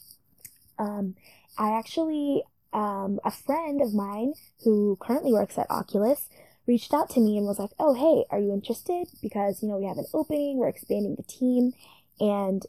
um, 0.79 1.15
I 1.57 1.77
actually, 1.77 2.43
um, 2.73 3.19
a 3.23 3.31
friend 3.31 3.81
of 3.81 3.93
mine 3.93 4.33
who 4.63 4.97
currently 4.99 5.33
works 5.33 5.57
at 5.57 5.69
Oculus 5.69 6.29
reached 6.65 6.93
out 6.93 7.09
to 7.11 7.19
me 7.19 7.37
and 7.37 7.45
was 7.45 7.59
like, 7.59 7.71
Oh, 7.79 7.93
hey, 7.93 8.25
are 8.31 8.39
you 8.39 8.53
interested? 8.53 9.07
Because, 9.21 9.61
you 9.61 9.69
know, 9.69 9.77
we 9.77 9.85
have 9.85 9.97
an 9.97 10.05
opening, 10.13 10.57
we're 10.57 10.69
expanding 10.69 11.15
the 11.15 11.23
team. 11.23 11.73
And 12.19 12.65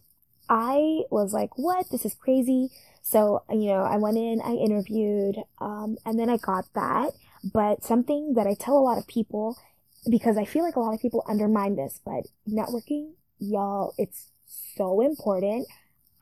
I 0.48 1.02
was 1.10 1.32
like, 1.32 1.56
What? 1.56 1.90
This 1.90 2.04
is 2.04 2.14
crazy. 2.14 2.70
So, 3.02 3.42
you 3.50 3.68
know, 3.68 3.82
I 3.82 3.98
went 3.98 4.16
in, 4.16 4.40
I 4.42 4.54
interviewed, 4.54 5.36
um, 5.60 5.98
and 6.06 6.18
then 6.18 6.30
I 6.30 6.38
got 6.38 6.64
that. 6.74 7.12
But 7.52 7.84
something 7.84 8.34
that 8.34 8.46
I 8.46 8.54
tell 8.54 8.78
a 8.78 8.80
lot 8.80 8.98
of 8.98 9.06
people, 9.06 9.58
because 10.08 10.38
I 10.38 10.44
feel 10.44 10.64
like 10.64 10.76
a 10.76 10.80
lot 10.80 10.94
of 10.94 11.00
people 11.00 11.24
undermine 11.28 11.76
this, 11.76 12.00
but 12.04 12.26
networking, 12.48 13.12
y'all, 13.38 13.94
it's 13.98 14.30
so 14.46 15.00
important. 15.00 15.66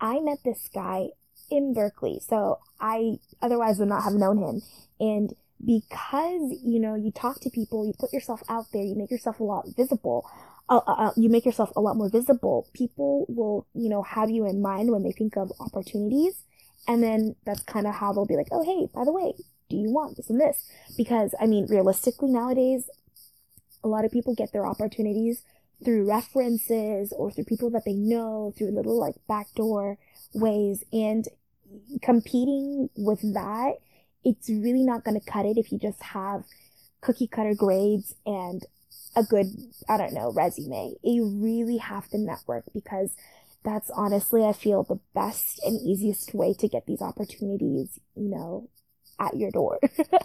I 0.00 0.20
met 0.20 0.38
this 0.44 0.68
guy 0.74 1.08
in 1.50 1.74
Berkeley, 1.74 2.20
so 2.26 2.58
I 2.80 3.18
otherwise 3.40 3.78
would 3.78 3.88
not 3.88 4.02
have 4.02 4.14
known 4.14 4.38
him. 4.38 4.62
And 4.98 5.32
because, 5.64 6.58
you 6.64 6.80
know, 6.80 6.96
you 6.96 7.12
talk 7.12 7.40
to 7.40 7.50
people, 7.50 7.87
you 7.87 7.92
put 7.98 8.12
yourself 8.12 8.42
out 8.48 8.66
there, 8.72 8.82
you 8.82 8.96
make 8.96 9.11
yourself 9.11 9.38
a 9.38 9.44
lot 9.44 9.66
visible. 9.76 10.28
Uh, 10.68 10.80
uh, 10.87 10.92
uh 10.92 11.12
you 11.16 11.28
make 11.28 11.44
yourself 11.44 11.70
a 11.76 11.80
lot 11.80 11.96
more 11.96 12.08
visible. 12.08 12.68
People 12.72 13.26
will, 13.28 13.66
you 13.74 13.88
know, 13.88 14.02
have 14.02 14.30
you 14.30 14.46
in 14.46 14.61
mind 14.61 14.90
when 14.90 15.04
they 15.04 15.12
think 15.12 15.37
of 15.37 15.52
opportunities. 15.61 16.42
And 16.88 17.00
then 17.00 17.37
that's 17.44 17.62
kind 17.62 17.87
of 17.87 17.94
how 17.94 18.12
they'll 18.12 18.26
be 18.26 18.37
like, 18.37 18.48
oh, 18.50 18.64
hey, 18.64 18.88
by 18.92 19.04
the 19.04 19.12
way, 19.12 19.35
do 19.72 19.78
you 19.78 19.90
want 19.90 20.18
this 20.18 20.28
and 20.28 20.38
this? 20.38 20.70
Because, 20.98 21.35
I 21.40 21.46
mean, 21.46 21.66
realistically 21.66 22.30
nowadays, 22.30 22.90
a 23.82 23.88
lot 23.88 24.04
of 24.04 24.12
people 24.12 24.35
get 24.35 24.52
their 24.52 24.66
opportunities 24.66 25.42
through 25.82 26.06
references 26.06 27.12
or 27.16 27.30
through 27.30 27.44
people 27.44 27.70
that 27.70 27.85
they 27.87 27.94
know, 27.94 28.52
through 28.56 28.70
little 28.70 29.00
like 29.00 29.14
backdoor 29.26 29.96
ways. 30.35 30.85
And 30.92 31.26
competing 32.02 32.90
with 32.96 33.22
that, 33.32 33.78
it's 34.24 34.50
really 34.50 34.85
not 34.85 35.04
going 35.04 35.18
to 35.18 35.26
cut 35.26 35.46
it 35.46 35.56
if 35.56 35.72
you 35.72 35.78
just 35.78 36.02
have 36.02 36.44
cookie 37.00 37.26
cutter 37.26 37.54
grades 37.54 38.14
and 38.26 38.66
a 39.16 39.22
good, 39.22 39.46
I 39.88 39.96
don't 39.96 40.12
know, 40.12 40.32
resume. 40.32 40.96
You 41.02 41.26
really 41.26 41.78
have 41.78 42.08
to 42.11 42.18
network 42.18 42.64
because 42.74 43.16
that's 43.64 43.90
honestly, 43.90 44.44
I 44.44 44.52
feel 44.52 44.82
the 44.82 45.00
best 45.14 45.61
and 45.64 45.80
easiest 45.80 46.35
way 46.35 46.52
to 46.58 46.68
get 46.68 46.85
these 46.85 47.00
opportunities, 47.00 47.98
you 48.14 48.28
know, 48.28 48.68
at 49.20 49.37
your 49.37 49.51
door. 49.51 49.79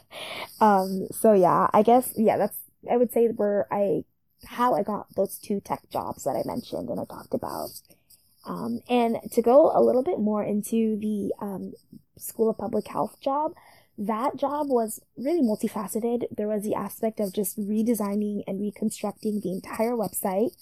um, 0.62 1.08
so 1.12 1.34
yeah, 1.34 1.68
I 1.74 1.84
guess, 1.84 2.14
yeah, 2.16 2.38
that's, 2.38 2.58
I 2.90 2.98
would 2.98 3.12
say 3.12 3.28
where 3.28 3.68
I, 3.72 4.04
how 4.46 4.76
I 4.76 4.84
got 4.84 5.08
those 5.16 5.38
two 5.38 5.60
tech 5.60 5.82
jobs 5.92 6.24
that 6.24 6.36
I 6.36 6.48
mentioned 6.48 6.90
and 6.90 7.00
I 7.00 7.06
talked 7.06 7.34
about. 7.34 7.70
Um, 8.46 8.80
and 8.90 9.18
to 9.34 9.42
go 9.42 9.72
a 9.74 9.82
little 9.82 10.04
bit 10.04 10.20
more 10.20 10.44
into 10.44 10.98
the, 11.00 11.34
um, 11.42 11.74
School 12.18 12.50
of 12.50 12.58
Public 12.58 12.88
Health 12.88 13.20
job, 13.20 13.54
that 13.98 14.38
job 14.38 14.68
was 14.70 15.02
really 15.18 15.42
multifaceted. 15.42 16.26
There 16.36 16.48
was 16.48 16.64
the 16.64 16.76
aspect 16.76 17.20
of 17.20 17.34
just 17.34 17.58
redesigning 17.58 18.44
and 18.48 18.62
reconstructing 18.62 19.42
the 19.42 19.52
entire 19.52 19.94
website. 19.94 20.56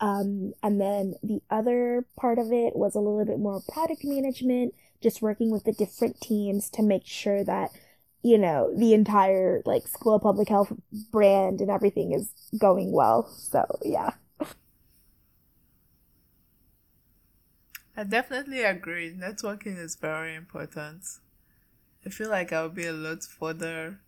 Um, 0.00 0.54
and 0.62 0.80
then 0.80 1.14
the 1.22 1.40
other 1.50 2.04
part 2.16 2.38
of 2.38 2.52
it 2.52 2.74
was 2.74 2.94
a 2.94 3.00
little 3.00 3.24
bit 3.24 3.38
more 3.38 3.62
product 3.68 4.04
management, 4.04 4.74
just 5.04 5.22
working 5.22 5.52
with 5.52 5.64
the 5.64 5.72
different 5.72 6.20
teams 6.20 6.70
to 6.70 6.82
make 6.82 7.06
sure 7.06 7.44
that 7.44 7.70
you 8.22 8.38
know 8.38 8.74
the 8.76 8.94
entire 8.94 9.62
like 9.66 9.86
school 9.86 10.16
of 10.16 10.22
public 10.22 10.48
health 10.48 10.72
brand 11.12 11.60
and 11.60 11.70
everything 11.70 12.12
is 12.12 12.30
going 12.58 12.92
well. 12.92 13.28
So 13.28 13.64
yeah. 13.84 14.12
I 17.96 18.02
definitely 18.04 18.62
agree. 18.62 19.12
Networking 19.14 19.78
is 19.78 19.94
very 19.96 20.34
important. 20.34 21.04
I 22.06 22.10
feel 22.10 22.30
like 22.30 22.52
i'll 22.52 22.68
be 22.68 22.86
a 22.86 22.92
lot 22.92 23.24
further 23.24 24.00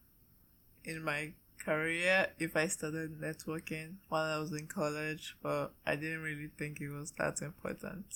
in 0.85 1.03
my 1.05 1.33
career 1.59 2.29
if 2.39 2.57
i 2.57 2.67
started 2.69 3.21
networking 3.21 3.97
while 4.09 4.25
i 4.25 4.39
was 4.39 4.53
in 4.53 4.67
college 4.67 5.37
but 5.43 5.73
i 5.87 5.97
didn't 5.97 6.23
really 6.23 6.51
think 6.59 6.81
it 6.81 6.91
was 6.91 7.13
that 7.19 7.43
important 7.43 8.07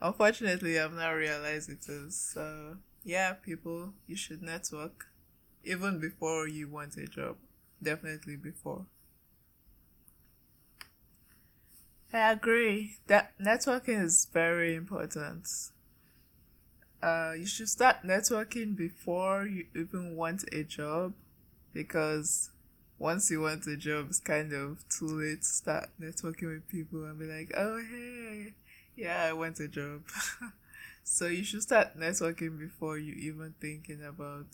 Unfortunately, 0.00 0.78
I've 0.78 0.92
now 0.92 1.12
realized 1.12 1.68
it 1.70 1.88
is. 1.88 2.16
So, 2.16 2.76
yeah, 3.04 3.32
people, 3.32 3.94
you 4.06 4.16
should 4.16 4.42
network 4.42 5.06
even 5.64 5.98
before 5.98 6.46
you 6.48 6.68
want 6.68 6.96
a 6.96 7.06
job. 7.06 7.36
Definitely 7.82 8.36
before. 8.36 8.86
I 12.12 12.32
agree 12.32 12.96
that 13.06 13.38
networking 13.38 14.02
is 14.02 14.26
very 14.32 14.74
important. 14.74 15.46
Uh, 17.02 17.32
you 17.38 17.46
should 17.46 17.68
start 17.68 17.96
networking 18.04 18.76
before 18.76 19.46
you 19.46 19.66
even 19.76 20.16
want 20.16 20.44
a 20.52 20.64
job 20.64 21.12
because 21.72 22.50
once 22.98 23.30
you 23.30 23.40
want 23.40 23.66
a 23.66 23.76
job, 23.76 24.06
it's 24.08 24.18
kind 24.18 24.52
of 24.52 24.84
too 24.88 25.06
late 25.06 25.42
to 25.42 25.46
start 25.46 25.90
networking 26.00 26.52
with 26.52 26.66
people 26.68 27.04
and 27.04 27.18
be 27.18 27.26
like, 27.26 27.52
oh, 27.56 27.78
hey, 27.78 28.54
yeah, 28.98 29.24
I 29.24 29.32
want 29.32 29.60
a 29.60 29.68
job. 29.68 30.02
so 31.04 31.26
you 31.26 31.44
should 31.44 31.62
start 31.62 31.98
networking 31.98 32.58
before 32.58 32.98
you 32.98 33.14
even 33.14 33.54
thinking 33.60 34.02
about 34.04 34.48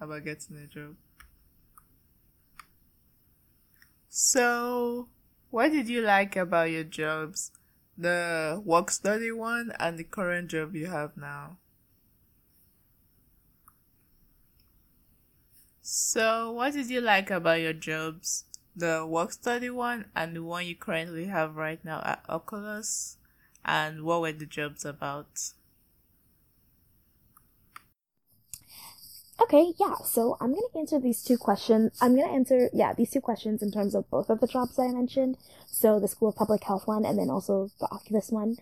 about 0.00 0.24
getting 0.24 0.56
a 0.58 0.66
job. 0.66 0.96
So, 4.10 5.08
what 5.50 5.72
did 5.72 5.88
you 5.88 6.02
like 6.02 6.36
about 6.36 6.70
your 6.70 6.84
jobs? 6.84 7.50
The 7.98 8.62
work 8.64 8.90
study 8.92 9.32
one 9.32 9.72
and 9.80 9.98
the 9.98 10.04
current 10.04 10.50
job 10.50 10.76
you 10.76 10.86
have 10.86 11.16
now? 11.16 11.58
So, 15.82 16.50
what 16.50 16.72
did 16.72 16.90
you 16.90 17.00
like 17.00 17.30
about 17.30 17.60
your 17.60 17.72
jobs? 17.72 18.44
The 18.74 19.06
work 19.06 19.32
study 19.32 19.68
one 19.68 20.06
and 20.16 20.34
the 20.36 20.42
one 20.42 20.66
you 20.66 20.74
currently 20.74 21.26
have 21.26 21.56
right 21.56 21.84
now 21.84 22.00
at 22.04 22.24
Oculus? 22.28 23.18
And 23.64 24.02
what 24.02 24.22
were 24.22 24.32
the 24.32 24.46
jobs 24.46 24.84
about? 24.84 25.52
Okay, 29.40 29.72
yeah. 29.78 29.96
So 30.04 30.36
I'm 30.40 30.54
gonna 30.54 30.78
answer 30.78 30.98
these 31.00 31.22
two 31.22 31.36
questions. 31.36 31.98
I'm 32.00 32.16
gonna 32.16 32.32
answer 32.32 32.70
yeah 32.72 32.94
these 32.94 33.10
two 33.10 33.20
questions 33.20 33.62
in 33.62 33.72
terms 33.72 33.94
of 33.94 34.08
both 34.08 34.30
of 34.30 34.40
the 34.40 34.46
jobs 34.46 34.76
that 34.76 34.82
I 34.82 34.92
mentioned. 34.92 35.36
So 35.66 35.98
the 35.98 36.08
School 36.08 36.28
of 36.28 36.36
Public 36.36 36.64
Health 36.64 36.86
one, 36.86 37.04
and 37.04 37.18
then 37.18 37.28
also 37.28 37.70
the 37.80 37.88
Oculus 37.90 38.30
one, 38.30 38.56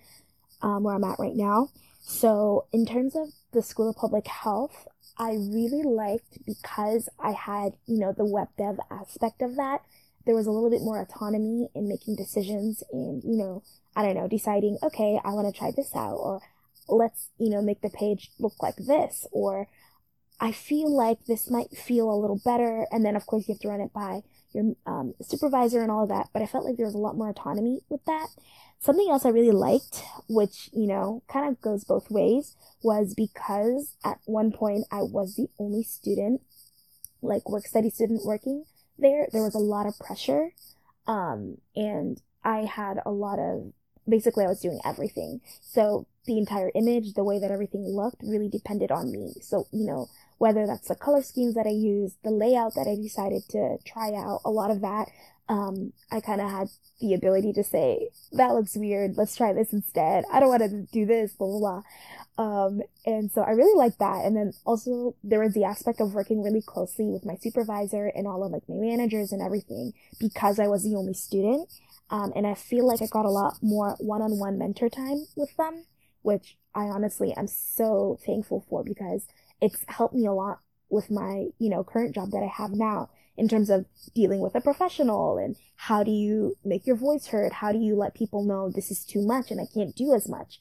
um, 0.63 0.85
where 0.85 0.95
I'm 0.95 1.05
at 1.05 1.19
right 1.19 1.37
now. 1.37 1.69
So 2.01 2.67
in 2.73 2.87
terms 2.87 3.15
of 3.15 3.29
the 3.53 3.63
School 3.63 3.91
of 3.91 3.97
Public 3.97 4.27
Health, 4.27 4.89
I 5.19 5.33
really 5.33 5.83
liked 5.83 6.45
because 6.47 7.09
I 7.19 7.33
had 7.33 7.77
you 7.87 7.99
know 7.99 8.13
the 8.13 8.25
web 8.25 8.49
dev 8.57 8.81
aspect 8.91 9.43
of 9.43 9.57
that. 9.57 9.83
There 10.27 10.35
was 10.35 10.47
a 10.47 10.51
little 10.51 10.71
bit 10.71 10.83
more 10.83 11.01
autonomy 11.01 11.69
in 11.75 11.89
making 11.89 12.17
decisions 12.17 12.83
and 12.93 13.23
you 13.25 13.37
know 13.37 13.63
I 13.97 14.03
don't 14.03 14.15
know 14.15 14.29
deciding 14.29 14.79
okay 14.83 15.19
I 15.25 15.31
want 15.31 15.53
to 15.53 15.59
try 15.59 15.71
this 15.75 15.95
out 15.95 16.17
or 16.17 16.41
let's 16.89 17.31
you 17.39 17.51
know 17.51 17.63
make 17.63 17.81
the 17.81 17.91
page 17.91 18.31
look 18.39 18.55
like 18.63 18.77
this 18.77 19.27
or 19.33 19.69
I 20.41 20.53
feel 20.53 20.91
like 20.91 21.27
this 21.27 21.51
might 21.51 21.71
feel 21.77 22.11
a 22.11 22.17
little 22.17 22.41
better. 22.43 22.87
And 22.91 23.05
then, 23.05 23.15
of 23.15 23.27
course, 23.27 23.47
you 23.47 23.55
have 23.55 23.61
to 23.61 23.69
run 23.69 23.83
it 23.83 23.93
by 23.93 24.23
your 24.53 24.75
um, 24.87 25.15
supervisor 25.21 25.83
and 25.83 25.91
all 25.91 26.05
of 26.05 26.09
that. 26.09 26.29
But 26.33 26.43
I 26.43 26.47
felt 26.47 26.65
like 26.65 26.77
there 26.79 26.87
was 26.87 26.95
a 26.95 26.99
lot 26.99 27.17
more 27.17 27.29
autonomy 27.29 27.81
with 27.91 28.05
that. 28.07 28.29
Something 28.79 29.09
else 29.11 29.27
I 29.27 29.29
really 29.29 29.51
liked, 29.51 30.03
which, 30.29 30.71
you 30.73 30.87
know, 30.87 31.23
kind 31.29 31.47
of 31.47 31.61
goes 31.61 31.85
both 31.85 32.11
ways, 32.11 32.57
was 32.83 33.13
because 33.15 33.97
at 34.03 34.21
one 34.25 34.51
point 34.51 34.87
I 34.91 35.03
was 35.03 35.37
the 35.37 35.49
only 35.59 35.83
student, 35.83 36.41
like 37.21 37.47
work 37.51 37.67
study 37.67 37.91
student 37.91 38.25
working 38.25 38.65
there. 39.01 39.29
There 39.33 39.43
was 39.43 39.55
a 39.55 39.59
lot 39.59 39.87
of 39.87 39.99
pressure. 39.99 40.51
Um, 41.07 41.59
and 41.75 42.21
I 42.45 42.61
had 42.61 43.01
a 43.05 43.11
lot 43.11 43.39
of, 43.39 43.73
basically, 44.09 44.45
I 44.45 44.49
was 44.49 44.61
doing 44.61 44.81
everything. 44.85 45.41
So 45.61 46.07
the 46.27 46.39
entire 46.39 46.71
image, 46.75 47.15
the 47.15 47.25
way 47.25 47.39
that 47.39 47.51
everything 47.51 47.85
looked 47.87 48.23
really 48.23 48.49
depended 48.49 48.91
on 48.91 49.11
me. 49.11 49.35
So, 49.43 49.67
you 49.73 49.87
know, 49.87 50.09
whether 50.41 50.67
that's 50.67 50.89
the 50.89 50.95
color 50.95 51.21
schemes 51.21 51.55
that 51.55 51.67
I 51.67 51.71
use, 51.71 52.17
the 52.25 52.31
layout 52.31 52.75
that 52.75 52.89
I 52.89 52.97
decided 52.97 53.43
to 53.51 53.77
try 53.85 54.15
out, 54.15 54.41
a 54.43 54.51
lot 54.51 54.71
of 54.71 54.81
that, 54.81 55.11
um, 55.51 55.93
I 56.11 56.21
kind 56.21 56.41
of 56.41 56.51
had 56.51 56.69
the 56.99 57.13
ability 57.13 57.53
to 57.53 57.63
say, 57.63 58.09
that 58.33 58.55
looks 58.55 58.75
weird, 58.75 59.19
let's 59.19 59.37
try 59.37 59.53
this 59.53 59.75
instead. 59.75 60.25
I 60.33 60.41
don't 60.41 60.49
want 60.49 60.63
to 60.63 60.87
do 60.91 61.05
this, 61.05 61.35
blah, 61.35 61.47
blah, 61.47 61.59
blah. 61.59 61.83
Um, 62.43 62.81
and 63.05 63.31
so 63.31 63.43
I 63.43 63.51
really 63.51 63.77
like 63.77 63.99
that. 63.99 64.25
And 64.25 64.35
then 64.35 64.55
also 64.65 65.15
there 65.23 65.41
was 65.41 65.53
the 65.53 65.65
aspect 65.65 66.01
of 66.01 66.15
working 66.15 66.43
really 66.43 66.63
closely 66.63 67.11
with 67.11 67.27
my 67.27 67.35
supervisor 67.35 68.07
and 68.07 68.27
all 68.27 68.43
of 68.43 68.51
like 68.51 68.67
my 68.67 68.77
managers 68.77 69.33
and 69.33 69.43
everything 69.43 69.93
because 70.19 70.59
I 70.59 70.69
was 70.69 70.85
the 70.85 70.97
only 70.97 71.13
student. 71.13 71.69
Um, 72.09 72.33
and 72.35 72.47
I 72.47 72.55
feel 72.55 72.87
like 72.87 73.03
I 73.03 73.09
got 73.09 73.27
a 73.27 73.31
lot 73.31 73.59
more 73.61 73.95
one-on-one 73.99 74.57
mentor 74.57 74.89
time 74.89 75.27
with 75.37 75.55
them, 75.59 75.85
which 76.23 76.57
I 76.75 76.85
honestly 76.85 77.35
am 77.35 77.47
so 77.47 78.19
thankful 78.25 78.65
for 78.71 78.83
because 78.83 79.27
it's 79.61 79.85
helped 79.89 80.15
me 80.15 80.27
a 80.27 80.33
lot 80.33 80.61
with 80.89 81.11
my, 81.11 81.47
you 81.59 81.71
know, 81.71 81.85
current 81.85 82.15
job 82.15 82.31
that 82.33 82.43
I 82.43 82.47
have 82.63 82.73
now 82.73 83.11
in 83.37 83.49
terms 83.49 83.71
of 83.71 83.87
dealing 84.15 84.41
with 84.41 84.55
a 84.55 84.61
professional 84.61 85.39
and 85.39 85.57
how 85.77 86.03
do 86.03 86.11
you 86.11 86.57
make 86.65 86.87
your 86.87 86.97
voice 86.97 87.29
heard? 87.29 87.53
How 87.55 87.73
do 87.73 87.79
you 87.79 87.97
let 87.97 88.15
people 88.15 88.45
know 88.45 88.71
this 88.71 88.91
is 88.91 89.05
too 89.05 89.23
much 89.23 89.51
and 89.51 89.61
I 89.61 89.67
can't 89.73 89.95
do 89.95 90.13
as 90.13 90.29
much? 90.29 90.61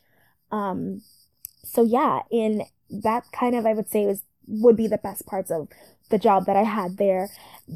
Um, 0.52 1.02
so 1.64 1.84
yeah, 1.84 2.22
in 2.32 2.64
that 2.90 3.26
kind 3.32 3.56
of, 3.56 3.66
I 3.66 3.74
would 3.74 3.90
say 3.90 4.06
was, 4.06 4.22
would 4.48 4.78
be 4.78 4.88
the 4.88 4.98
best 4.98 5.26
parts 5.26 5.52
of 5.52 5.68
the 6.10 6.18
job 6.18 6.46
that 6.46 6.56
I 6.56 6.64
had 6.64 6.98
there. 6.98 7.30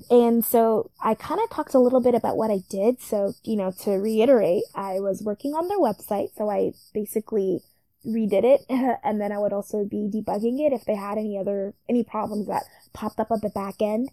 And 0.10 0.44
so 0.44 0.90
I 1.02 1.16
kind 1.16 1.40
of 1.44 1.50
talked 1.50 1.74
a 1.74 1.80
little 1.80 2.02
bit 2.02 2.16
about 2.16 2.38
what 2.38 2.50
I 2.50 2.60
did. 2.70 3.02
So, 3.02 3.34
you 3.44 3.56
know, 3.56 3.72
to 3.82 3.92
reiterate, 3.92 4.64
I 4.74 5.00
was 5.00 5.22
working 5.22 5.54
on 5.54 5.68
their 5.68 5.80
website. 5.80 6.30
So 6.36 6.50
I 6.50 6.74
basically 6.94 7.62
redid 8.06 8.44
it 8.44 8.62
and 9.04 9.20
then 9.20 9.32
I 9.32 9.38
would 9.38 9.54
also 9.54 9.86
be 9.86 10.10
debugging 10.14 10.66
it 10.66 10.74
if 10.74 10.86
they 10.86 10.96
had 10.96 11.18
any 11.18 11.38
other 11.38 11.74
any 11.90 12.04
problems 12.04 12.48
that 12.48 12.64
popped 12.94 13.20
up 13.20 13.32
at 13.32 13.42
the 13.42 13.50
back 13.50 13.82
end. 13.82 14.10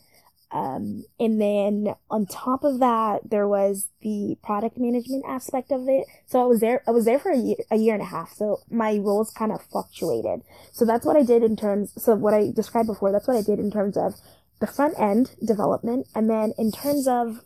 Um, 0.52 1.04
and 1.20 1.40
then 1.40 1.94
on 2.10 2.26
top 2.26 2.64
of 2.64 2.80
that, 2.80 3.30
there 3.30 3.46
was 3.46 3.88
the 4.02 4.36
product 4.42 4.78
management 4.78 5.24
aspect 5.26 5.70
of 5.70 5.88
it. 5.88 6.06
So 6.26 6.42
I 6.42 6.44
was 6.44 6.60
there, 6.60 6.82
I 6.88 6.90
was 6.90 7.04
there 7.04 7.20
for 7.20 7.30
a 7.30 7.38
year, 7.38 7.56
a 7.70 7.76
year 7.76 7.94
and 7.94 8.02
a 8.02 8.06
half. 8.06 8.32
So 8.32 8.58
my 8.68 8.96
roles 8.96 9.30
kind 9.30 9.52
of 9.52 9.62
fluctuated. 9.62 10.42
So 10.72 10.84
that's 10.84 11.06
what 11.06 11.16
I 11.16 11.22
did 11.22 11.44
in 11.44 11.56
terms, 11.56 11.92
so 12.02 12.16
what 12.16 12.34
I 12.34 12.50
described 12.50 12.88
before, 12.88 13.12
that's 13.12 13.28
what 13.28 13.36
I 13.36 13.42
did 13.42 13.60
in 13.60 13.70
terms 13.70 13.96
of 13.96 14.14
the 14.60 14.66
front 14.66 14.98
end 14.98 15.36
development. 15.44 16.08
And 16.16 16.28
then 16.28 16.52
in 16.58 16.72
terms 16.72 17.06
of, 17.06 17.44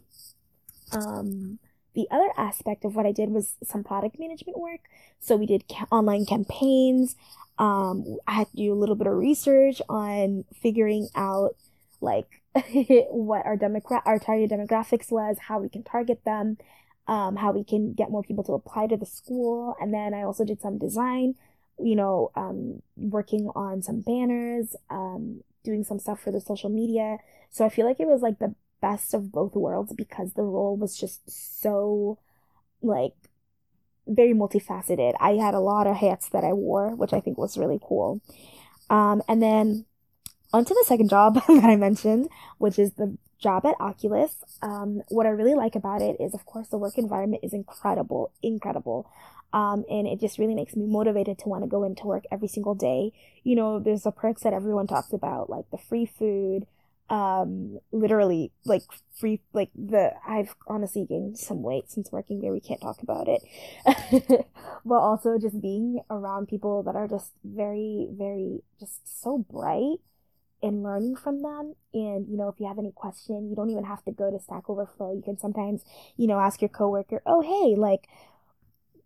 um, 0.92 1.59
the 1.94 2.07
other 2.11 2.30
aspect 2.37 2.85
of 2.85 2.94
what 2.96 3.07
I 3.07 3.12
did 3.12 3.30
was 3.30 3.54
some 3.62 3.85
product 3.85 4.18
management 4.18 4.59
work. 4.59 4.80
So 5.20 5.37
we 5.37 5.46
did 5.46 5.64
ca- 5.68 5.87
online 5.90 6.26
campaigns. 6.26 7.16
Um, 7.59 8.18
I 8.26 8.33
had 8.33 8.50
to 8.50 8.57
do 8.57 8.72
a 8.72 8.74
little 8.74 8.96
bit 8.96 9.07
of 9.07 9.14
research 9.14 9.80
on 9.88 10.44
figuring 10.61 11.09
out 11.14 11.57
like 12.00 12.42
what 13.11 13.44
our 13.46 13.57
demogra- 13.57 14.02
our 14.04 14.18
target 14.18 14.50
demographics 14.50 15.11
was, 15.11 15.38
how 15.48 15.59
we 15.61 15.68
can 15.68 15.83
target 15.83 16.24
them, 16.24 16.59
um, 17.07 17.37
how 17.37 17.52
we 17.52 17.64
can 17.64 17.92
get 17.92 18.11
more 18.11 18.22
people 18.22 18.44
to 18.44 18.52
apply 18.54 18.87
to 18.88 18.96
the 18.96 19.07
school. 19.07 19.76
And 19.80 19.92
then 19.92 20.14
I 20.14 20.22
also 20.22 20.44
did 20.44 20.61
some 20.61 20.78
design, 20.78 21.35
you 21.78 21.96
know, 21.96 22.30
um, 22.35 22.83
working 22.96 23.50
on 23.54 23.83
some 23.83 24.00
banners, 24.00 24.76
um, 24.90 25.42
doing 25.64 25.85
some 25.85 25.98
stuff 25.98 26.20
for 26.20 26.30
the 26.30 26.40
social 26.40 26.70
media. 26.70 27.18
So 27.50 27.64
I 27.64 27.68
feel 27.68 27.87
like 27.87 28.00
it 28.00 28.07
was 28.07 28.22
like 28.22 28.38
the 28.38 28.54
best 28.85 29.14
of 29.14 29.33
both 29.33 29.55
worlds 29.55 29.94
because 29.94 30.35
the 30.35 30.42
role 30.42 30.77
was 30.77 30.92
just 31.03 31.20
so 31.62 32.18
like 32.83 33.14
very 34.07 34.35
multifaceted. 34.35 35.14
I 35.18 35.33
had 35.44 35.55
a 35.55 35.66
lot 35.73 35.87
of 35.87 35.97
hats 35.97 36.29
that 36.35 36.44
I 36.44 36.53
wore, 36.53 36.94
which 36.94 37.14
I 37.14 37.20
think 37.20 37.38
was 37.38 37.57
really 37.57 37.81
cool. 37.83 38.20
Um, 38.90 39.23
and 39.27 39.42
then 39.42 39.87
onto 40.53 40.75
the 40.75 40.85
second 40.87 41.09
job 41.09 41.35
that 41.49 41.64
I 41.64 41.77
mentioned, 41.77 42.29
which 42.59 42.79
is 42.79 42.92
the 42.92 43.16
job 43.38 43.64
at 43.64 43.81
Oculus. 43.81 44.37
Um, 44.61 45.03
what 45.09 45.27
I 45.27 45.31
really 45.31 45.55
like 45.55 45.75
about 45.75 46.03
it 46.03 46.16
is, 46.20 46.35
of 46.35 46.44
course, 46.44 46.68
the 46.68 46.79
work 46.79 46.99
environment 46.99 47.42
is 47.42 47.55
incredible, 47.55 48.33
incredible. 48.42 49.11
Um, 49.55 49.85
and 49.88 50.07
it 50.07 50.20
just 50.20 50.38
really 50.38 50.55
makes 50.55 50.77
me 50.77 50.87
motivated 50.87 51.38
to 51.38 51.49
want 51.49 51.62
to 51.64 51.68
go 51.68 51.85
into 51.85 52.07
work 52.07 52.25
every 52.31 52.49
single 52.49 52.75
day. 52.75 53.12
You 53.44 53.57
know, 53.57 53.79
there's 53.79 54.03
the 54.03 54.11
perks 54.11 54.42
that 54.42 54.53
everyone 54.53 54.88
talks 54.88 55.12
about, 55.12 55.49
like 55.49 55.70
the 55.70 55.79
free 55.79 56.07
food, 56.07 56.66
um 57.11 57.79
literally 57.93 58.51
like 58.64 58.83
free 59.19 59.40
like 59.53 59.71
the 59.75 60.12
I've 60.27 60.55
honestly 60.67 61.05
gained 61.09 61.38
some 61.38 61.62
weight 61.62 61.90
since 61.90 62.11
working 62.12 62.40
there. 62.40 62.53
We 62.53 62.61
can't 62.61 62.81
talk 62.81 63.03
about 63.03 63.29
it. 63.29 63.43
But 64.87 64.97
also 64.97 65.38
just 65.38 65.61
being 65.62 66.01
around 66.11 66.49
people 66.49 66.83
that 66.83 66.97
are 66.97 67.09
just 67.09 67.33
very 67.45 68.09
very 68.12 68.62
just 68.81 69.23
so 69.23 69.38
bright 69.38 69.99
and 70.62 70.83
learning 70.83 71.17
from 71.17 71.43
them. 71.43 71.75
And 71.95 72.29
you 72.29 72.37
know 72.37 72.49
if 72.49 72.61
you 72.61 72.67
have 72.69 72.79
any 72.79 72.93
question 72.93 73.49
you 73.51 73.57
don't 73.57 73.71
even 73.71 73.85
have 73.85 74.05
to 74.05 74.12
go 74.12 74.31
to 74.31 74.40
stack 74.40 74.71
overflow. 74.71 75.14
You 75.14 75.23
can 75.23 75.38
sometimes 75.38 75.85
you 76.17 76.27
know 76.27 76.38
ask 76.40 76.62
your 76.62 76.71
coworker 76.71 77.23
oh 77.27 77.43
hey 77.43 77.77
like 77.81 78.09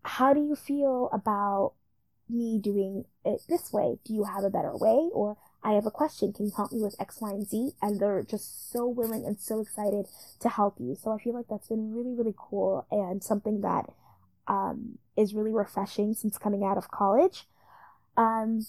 how 0.05 0.33
do 0.33 0.41
you 0.41 0.57
feel 0.57 1.09
about 1.13 1.75
me 2.29 2.59
doing 2.59 3.05
it 3.25 3.43
this 3.49 3.73
way? 3.73 3.99
Do 4.05 4.15
you 4.15 4.25
have 4.25 4.45
a 4.45 4.51
better 4.51 4.77
way? 4.77 5.11
Or 5.13 5.37
I 5.63 5.73
have 5.73 5.87
a 5.87 5.91
question. 5.91 6.33
Can 6.33 6.47
you 6.47 6.53
help 6.57 6.73
me 6.73 6.81
with 6.83 7.01
X, 7.01 7.21
Y, 7.21 7.31
and 7.31 7.49
Z? 7.49 7.73
And 7.83 8.01
they're 8.01 8.23
just 8.23 8.71
so 8.73 8.87
willing 8.87 9.25
and 9.27 9.41
so 9.41 9.61
excited 9.61 10.07
to 10.41 10.49
help 10.49 10.77
you. 10.79 10.95
So 10.95 11.13
I 11.13 11.19
feel 11.19 11.35
like 11.35 11.47
that's 11.49 11.69
been 11.69 11.93
really, 11.93 12.15
really 12.15 12.35
cool 12.37 12.87
and 12.91 13.23
something 13.23 13.61
that 13.63 13.93
um, 14.47 14.99
is 15.17 15.35
really 15.35 15.53
refreshing 15.53 16.15
since 16.15 16.39
coming 16.39 16.65
out 16.65 16.79
of 16.79 16.91
college. 16.91 17.47
Um, 18.17 18.67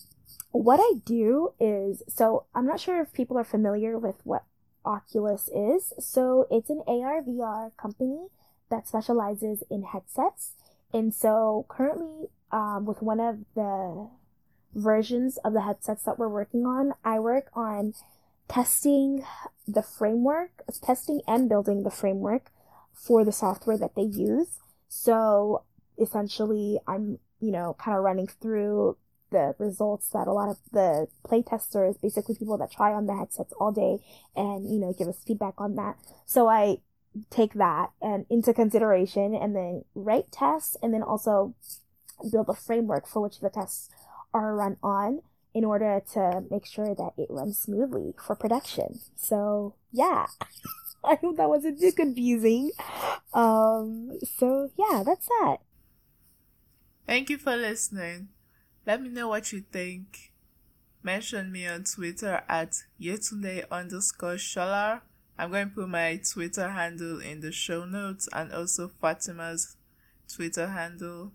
what 0.52 0.80
I 0.80 1.00
do 1.06 1.54
is 1.60 2.04
so 2.08 2.46
I'm 2.54 2.68
not 2.68 2.80
sure 2.80 3.02
if 3.02 3.14
people 3.14 3.38
are 3.38 3.44
familiar 3.44 3.98
with 3.98 4.18
what 4.24 4.44
Oculus 4.86 5.50
is. 5.50 5.94
So 6.00 6.48
it's 6.52 6.70
an 6.70 6.82
AR 6.88 7.22
VR 7.22 7.72
company 7.78 8.28
that 8.70 8.88
specializes 8.88 9.64
in 9.70 9.84
headsets. 9.84 10.54
And 10.94 11.14
so 11.14 11.66
currently, 11.70 12.30
um, 12.52 12.86
with 12.86 13.02
one 13.02 13.20
of 13.20 13.40
the 13.56 14.10
versions 14.74 15.38
of 15.44 15.54
the 15.54 15.62
headsets 15.62 16.04
that 16.04 16.20
we're 16.20 16.30
working 16.30 16.66
on. 16.66 16.94
I 17.04 17.20
work 17.20 17.50
on 17.54 17.94
testing 18.48 19.24
the 19.68 19.84
framework, 19.84 20.64
testing 20.82 21.22
and 21.28 21.48
building 21.48 21.84
the 21.84 21.92
framework 21.92 22.52
for 22.94 23.24
the 23.24 23.32
software 23.32 23.78
that 23.78 23.96
they 23.96 24.04
use. 24.04 24.60
So 24.88 25.64
essentially, 26.00 26.80
I'm, 26.88 27.20
you 27.40 27.52
know, 27.52 27.76
kind 27.80 27.98
of 27.98 28.04
running 28.04 28.28
through 28.28 28.98
the 29.32 29.54
results 29.60 30.10
that 30.10 30.28
a 30.28 30.34
lot 30.34 30.50
of 30.50 30.58
the 30.72 31.08
play 31.24 31.44
testers, 31.44 31.98
basically 31.98 32.36
people 32.36 32.58
that 32.58 32.72
try 32.72 32.92
on 32.94 33.06
the 33.06 33.16
headsets 33.16 33.54
all 33.60 33.72
day 33.72 34.00
and, 34.36 34.68
you 34.72 34.80
know, 34.80 34.94
give 34.98 35.08
us 35.08 35.24
feedback 35.26 35.54
on 35.60 35.76
that. 35.76 35.96
So 36.26 36.48
I 36.48 36.78
take 37.30 37.54
that 37.54 37.92
and 38.02 38.26
into 38.30 38.54
consideration 38.54 39.36
and 39.36 39.56
then 39.56 39.84
write 39.94 40.32
tests 40.32 40.76
and 40.82 40.94
then 40.94 41.04
also 41.04 41.54
build 42.32 42.50
a 42.50 42.54
framework 42.54 43.08
for 43.08 43.22
which 43.22 43.40
the 43.40 43.50
tests 43.50 43.90
are 44.34 44.56
run 44.56 44.78
on. 44.84 45.22
in 45.52 45.66
order 45.66 46.00
to 46.14 46.44
make 46.52 46.64
sure 46.64 46.94
that 46.94 47.12
it 47.18 47.26
runs 47.30 47.58
smoothly 47.58 48.14
for 48.24 48.36
production. 48.36 49.00
So, 49.16 49.74
yeah. 49.92 50.28
I 51.04 51.16
hope 51.16 51.38
that 51.38 51.50
wasn't 51.50 51.80
too 51.80 51.92
confusing. 51.92 52.72
Um, 53.34 54.20
so 54.38 54.70
yeah, 54.78 55.04
that's 55.06 55.28
that. 55.28 55.58
Thank 57.08 57.30
you 57.30 57.38
for 57.38 57.56
listening. 57.56 58.30
Let 58.86 59.02
me 59.02 59.10
know 59.10 59.30
what 59.30 59.52
you 59.52 59.62
think. 59.72 60.32
Mention 61.02 61.52
me 61.52 61.66
on 61.68 61.86
Twitter 61.86 62.44
at 62.50 62.84
Yetunde 63.00 63.64
underscore 63.72 64.38
Sola. 64.38 65.02
I'm 65.38 65.52
going 65.52 65.70
to 65.70 65.76
put 65.76 65.90
my 65.90 66.20
Twitter 66.32 66.70
handle 66.70 67.22
in 67.22 67.40
the 67.40 67.52
show 67.52 67.86
notes 67.86 68.28
and 68.34 68.52
also 68.52 68.92
Fatimah's 69.02 69.78
Twitter 70.28 70.68
handle. 70.68 71.32